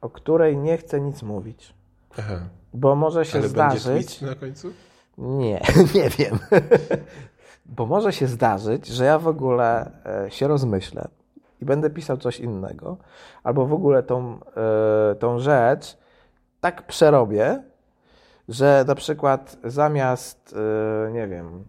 o 0.01 0.09
której 0.09 0.57
nie 0.57 0.77
chcę 0.77 1.01
nic 1.01 1.23
mówić. 1.23 1.73
Aha. 2.17 2.39
Bo 2.75 2.95
może 2.95 3.25
się 3.25 3.39
Ale 3.39 3.47
zdarzyć. 3.47 4.21
na 4.21 4.35
końcu? 4.35 4.73
Nie, 5.17 5.61
nie 5.95 6.09
wiem. 6.09 6.39
Bo 7.65 7.85
może 7.85 8.13
się 8.13 8.27
zdarzyć, 8.27 8.87
że 8.87 9.05
ja 9.05 9.19
w 9.19 9.27
ogóle 9.27 9.91
e, 10.25 10.31
się 10.31 10.47
rozmyślę 10.47 11.07
i 11.61 11.65
będę 11.65 11.89
pisał 11.89 12.17
coś 12.17 12.39
innego, 12.39 12.97
albo 13.43 13.65
w 13.65 13.73
ogóle 13.73 14.03
tą, 14.03 14.39
e, 15.11 15.15
tą 15.15 15.39
rzecz 15.39 15.97
tak 16.61 16.87
przerobię, 16.87 17.63
że 18.49 18.85
na 18.87 18.95
przykład 18.95 19.57
zamiast, 19.63 20.55
e, 21.07 21.11
nie 21.11 21.27
wiem, 21.27 21.63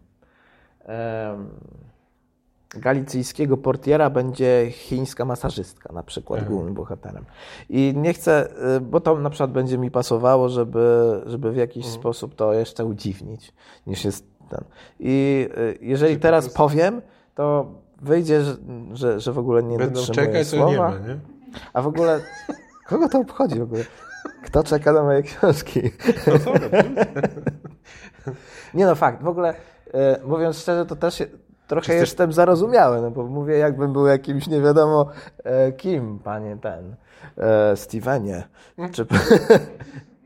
em, 0.84 1.50
galicyjskiego 2.74 3.56
portiera 3.56 4.10
będzie 4.10 4.66
chińska 4.70 5.24
masażystka, 5.24 5.92
na 5.92 6.02
przykład 6.02 6.40
Aha. 6.40 6.50
głównym 6.50 6.74
bohaterem. 6.74 7.24
I 7.68 7.92
nie 7.96 8.12
chcę, 8.12 8.48
y, 8.76 8.80
bo 8.80 9.00
to 9.00 9.18
na 9.18 9.30
przykład 9.30 9.50
będzie 9.52 9.78
mi 9.78 9.90
pasowało, 9.90 10.48
żeby, 10.48 11.22
żeby 11.26 11.52
w 11.52 11.56
jakiś 11.56 11.84
Mhm. 11.84 12.00
sposób 12.00 12.34
to 12.34 12.52
jeszcze 12.52 12.84
udziwnić, 12.84 13.52
niż 13.86 14.04
jest 14.04 14.24
ten. 14.50 14.64
I 15.00 15.48
y, 15.58 15.78
jeżeli 15.80 16.12
Czyli 16.12 16.22
teraz 16.22 16.44
prostu- 16.44 16.58
powiem, 16.58 17.02
to 17.34 17.66
wyjdzie, 18.02 18.42
że, 18.42 18.56
że, 18.92 19.20
że 19.20 19.32
w 19.32 19.38
ogóle 19.38 19.62
nie 19.62 19.78
Będą 19.78 20.02
czekać, 20.04 20.46
słowa. 20.46 20.70
nie 20.70 20.78
ma, 20.78 20.90
nie? 20.90 21.18
A 21.72 21.82
w 21.82 21.86
ogóle, 21.86 22.20
kogo 22.86 23.08
to 23.08 23.18
obchodzi 23.20 23.58
w 23.58 23.62
ogóle? 23.62 23.84
Kto 24.44 24.64
czeka 24.64 24.92
na 24.92 25.02
moje 25.02 25.22
książki? 25.22 25.80
No 26.26 26.34
Nie 28.74 28.86
no, 28.86 28.94
fakt. 28.94 29.22
W 29.22 29.28
ogóle, 29.28 29.54
e, 29.94 30.20
mówiąc 30.24 30.58
szczerze, 30.58 30.86
to 30.86 30.96
też 30.96 31.22
trochę 31.66 31.86
Czy 31.86 31.92
chcesz- 31.92 32.00
jestem 32.00 32.32
zarozumiały, 32.32 33.00
no 33.02 33.10
bo 33.10 33.22
mówię, 33.26 33.58
jakbym 33.58 33.92
był 33.92 34.06
jakimś 34.06 34.46
nie 34.46 34.60
wiadomo 34.60 35.08
e, 35.44 35.72
kim, 35.72 36.18
panie 36.18 36.56
ten, 36.62 36.94
e, 37.38 37.76
Stevenie. 37.76 38.48
Czy, 38.92 39.06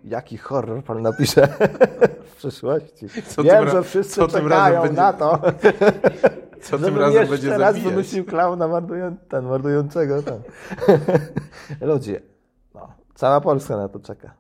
Jaki 0.05 0.37
horror 0.39 0.85
pan 0.85 1.03
napisze 1.03 1.49
w 2.33 2.37
przyszłości? 2.37 3.07
Co 3.29 3.43
Wiem, 3.43 3.69
że 3.69 3.83
wszyscy 3.83 4.29
czekają 4.29 4.83
będzie- 4.83 4.97
na 4.97 5.13
to, 5.13 5.39
Co 6.63 6.79
tym 6.79 6.99
razem 6.99 7.27
będzie 7.29 7.51
raz 7.51 7.59
zabijać? 7.75 7.91
wymyślił 7.93 8.25
klauna 8.25 8.69
mordują, 8.69 9.17
ten, 9.29 9.45
mordującego. 9.45 10.23
Ten. 10.23 10.41
Ludzie, 11.81 12.21
no, 12.75 12.89
cała 13.15 13.41
Polska 13.41 13.77
na 13.77 13.89
to 13.89 14.01
czeka. 14.01 14.31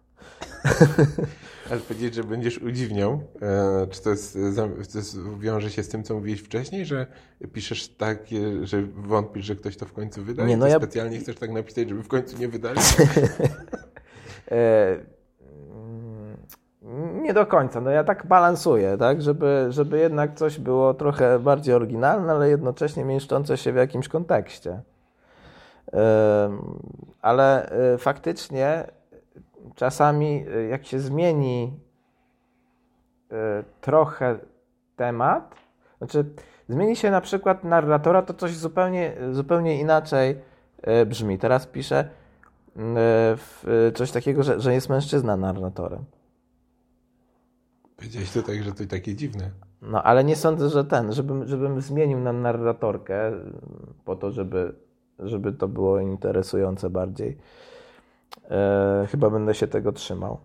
Ale 1.70 1.80
powiedzieć, 1.80 2.14
że 2.14 2.24
będziesz 2.24 2.58
udziwniał, 2.58 3.20
e, 3.42 3.86
czy 3.90 4.02
to, 4.02 4.10
jest, 4.10 4.36
e, 4.36 4.86
to 4.92 4.98
jest, 4.98 5.18
wiąże 5.38 5.70
się 5.70 5.82
z 5.82 5.88
tym, 5.88 6.02
co 6.02 6.14
mówiłeś 6.14 6.40
wcześniej, 6.40 6.86
że 6.86 7.06
piszesz 7.52 7.88
takie, 7.88 8.66
że 8.66 8.82
wątpisz, 8.82 9.46
że 9.46 9.56
ktoś 9.56 9.76
to 9.76 9.86
w 9.86 9.92
końcu 9.92 10.22
wyda? 10.22 10.44
Nie, 10.44 10.56
no 10.56 10.66
ja- 10.66 10.76
specjalnie 10.76 11.18
chcesz 11.18 11.36
tak 11.36 11.50
napisać, 11.50 11.88
żeby 11.88 12.02
w 12.02 12.08
końcu 12.08 12.38
nie 12.38 12.48
wydali? 12.48 12.80
E, 14.50 14.96
mm, 16.82 17.22
nie 17.22 17.34
do 17.34 17.46
końca. 17.46 17.80
No 17.80 17.90
ja 17.90 18.04
tak 18.04 18.26
balansuję, 18.26 18.96
tak, 18.98 19.22
żeby, 19.22 19.66
żeby 19.68 19.98
jednak 19.98 20.34
coś 20.34 20.58
było 20.58 20.94
trochę 20.94 21.38
bardziej 21.38 21.74
oryginalne, 21.74 22.32
ale 22.32 22.48
jednocześnie 22.48 23.04
mieszczące 23.04 23.56
się 23.56 23.72
w 23.72 23.76
jakimś 23.76 24.08
kontekście. 24.08 24.80
Ale 27.20 27.70
faktycznie 27.98 28.84
czasami 29.74 30.44
e, 30.54 30.62
jak 30.62 30.86
się 30.86 31.00
zmieni 31.00 31.80
e, 33.32 33.64
trochę 33.80 34.38
temat, 34.96 35.54
znaczy 35.98 36.24
zmieni 36.68 36.96
się 36.96 37.10
na 37.10 37.20
przykład 37.20 37.64
narratora, 37.64 38.22
to 38.22 38.34
coś 38.34 38.56
zupełnie, 38.56 39.16
zupełnie 39.32 39.80
inaczej 39.80 40.38
e, 40.82 41.06
brzmi. 41.06 41.38
Teraz 41.38 41.66
piszę 41.66 42.08
coś 43.94 44.10
takiego, 44.10 44.42
że, 44.42 44.60
że 44.60 44.74
jest 44.74 44.88
mężczyzna 44.88 45.36
narratorem. 45.36 46.04
Powiedziałeś 47.96 48.32
to 48.32 48.42
tak, 48.42 48.62
że 48.62 48.72
to 48.72 48.86
takie 48.86 49.14
dziwne. 49.14 49.50
No, 49.82 50.02
ale 50.02 50.24
nie 50.24 50.36
sądzę, 50.36 50.68
że 50.68 50.84
ten, 50.84 51.12
żebym, 51.12 51.46
żebym 51.48 51.80
zmienił 51.80 52.20
na 52.20 52.32
narratorkę 52.32 53.32
y, 53.32 53.34
po 54.04 54.16
to, 54.16 54.30
żeby, 54.30 54.74
żeby 55.18 55.52
to 55.52 55.68
było 55.68 56.00
interesujące 56.00 56.90
bardziej. 56.90 57.36
E, 58.50 59.06
chyba 59.10 59.30
będę 59.30 59.54
się 59.54 59.66
tego 59.66 59.92
trzymał. 59.92 60.38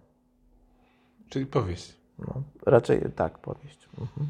Czyli 1.30 1.46
powieść. 1.46 1.98
No, 2.20 2.44
raczej 2.66 3.02
tak 3.16 3.38
powieść. 3.40 3.90
Mhm. 4.00 4.28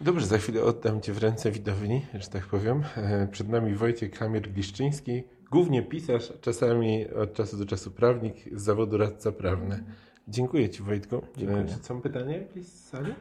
Dobrze, 0.00 0.26
za 0.26 0.38
chwilę 0.38 0.62
oddam 0.62 1.00
Cię 1.00 1.12
w 1.12 1.18
ręce 1.18 1.50
widowni, 1.50 2.06
że 2.14 2.28
tak 2.28 2.46
powiem. 2.46 2.82
E, 2.96 3.28
Przed 3.32 3.48
nami 3.48 3.74
Wojciech 3.74 4.10
Kamir-Gliszczyński, 4.18 5.22
głównie 5.50 5.82
pisarz, 5.82 6.32
czasami 6.40 7.10
od 7.10 7.34
czasu 7.34 7.56
do 7.56 7.66
czasu 7.66 7.90
prawnik 7.90 8.36
z 8.58 8.62
zawodu 8.62 8.96
radca 8.96 9.32
prawny. 9.32 9.84
Dziękuję 10.28 10.70
Ci 10.70 10.82
Wojtku. 10.82 11.22
Dziękuję. 11.36 11.60
E, 11.62 11.66
Czy 11.68 11.74
są 11.74 12.00
pytania 12.00 12.36
jakieś 12.36 12.66
z 12.66 12.88
sali? 12.88 13.14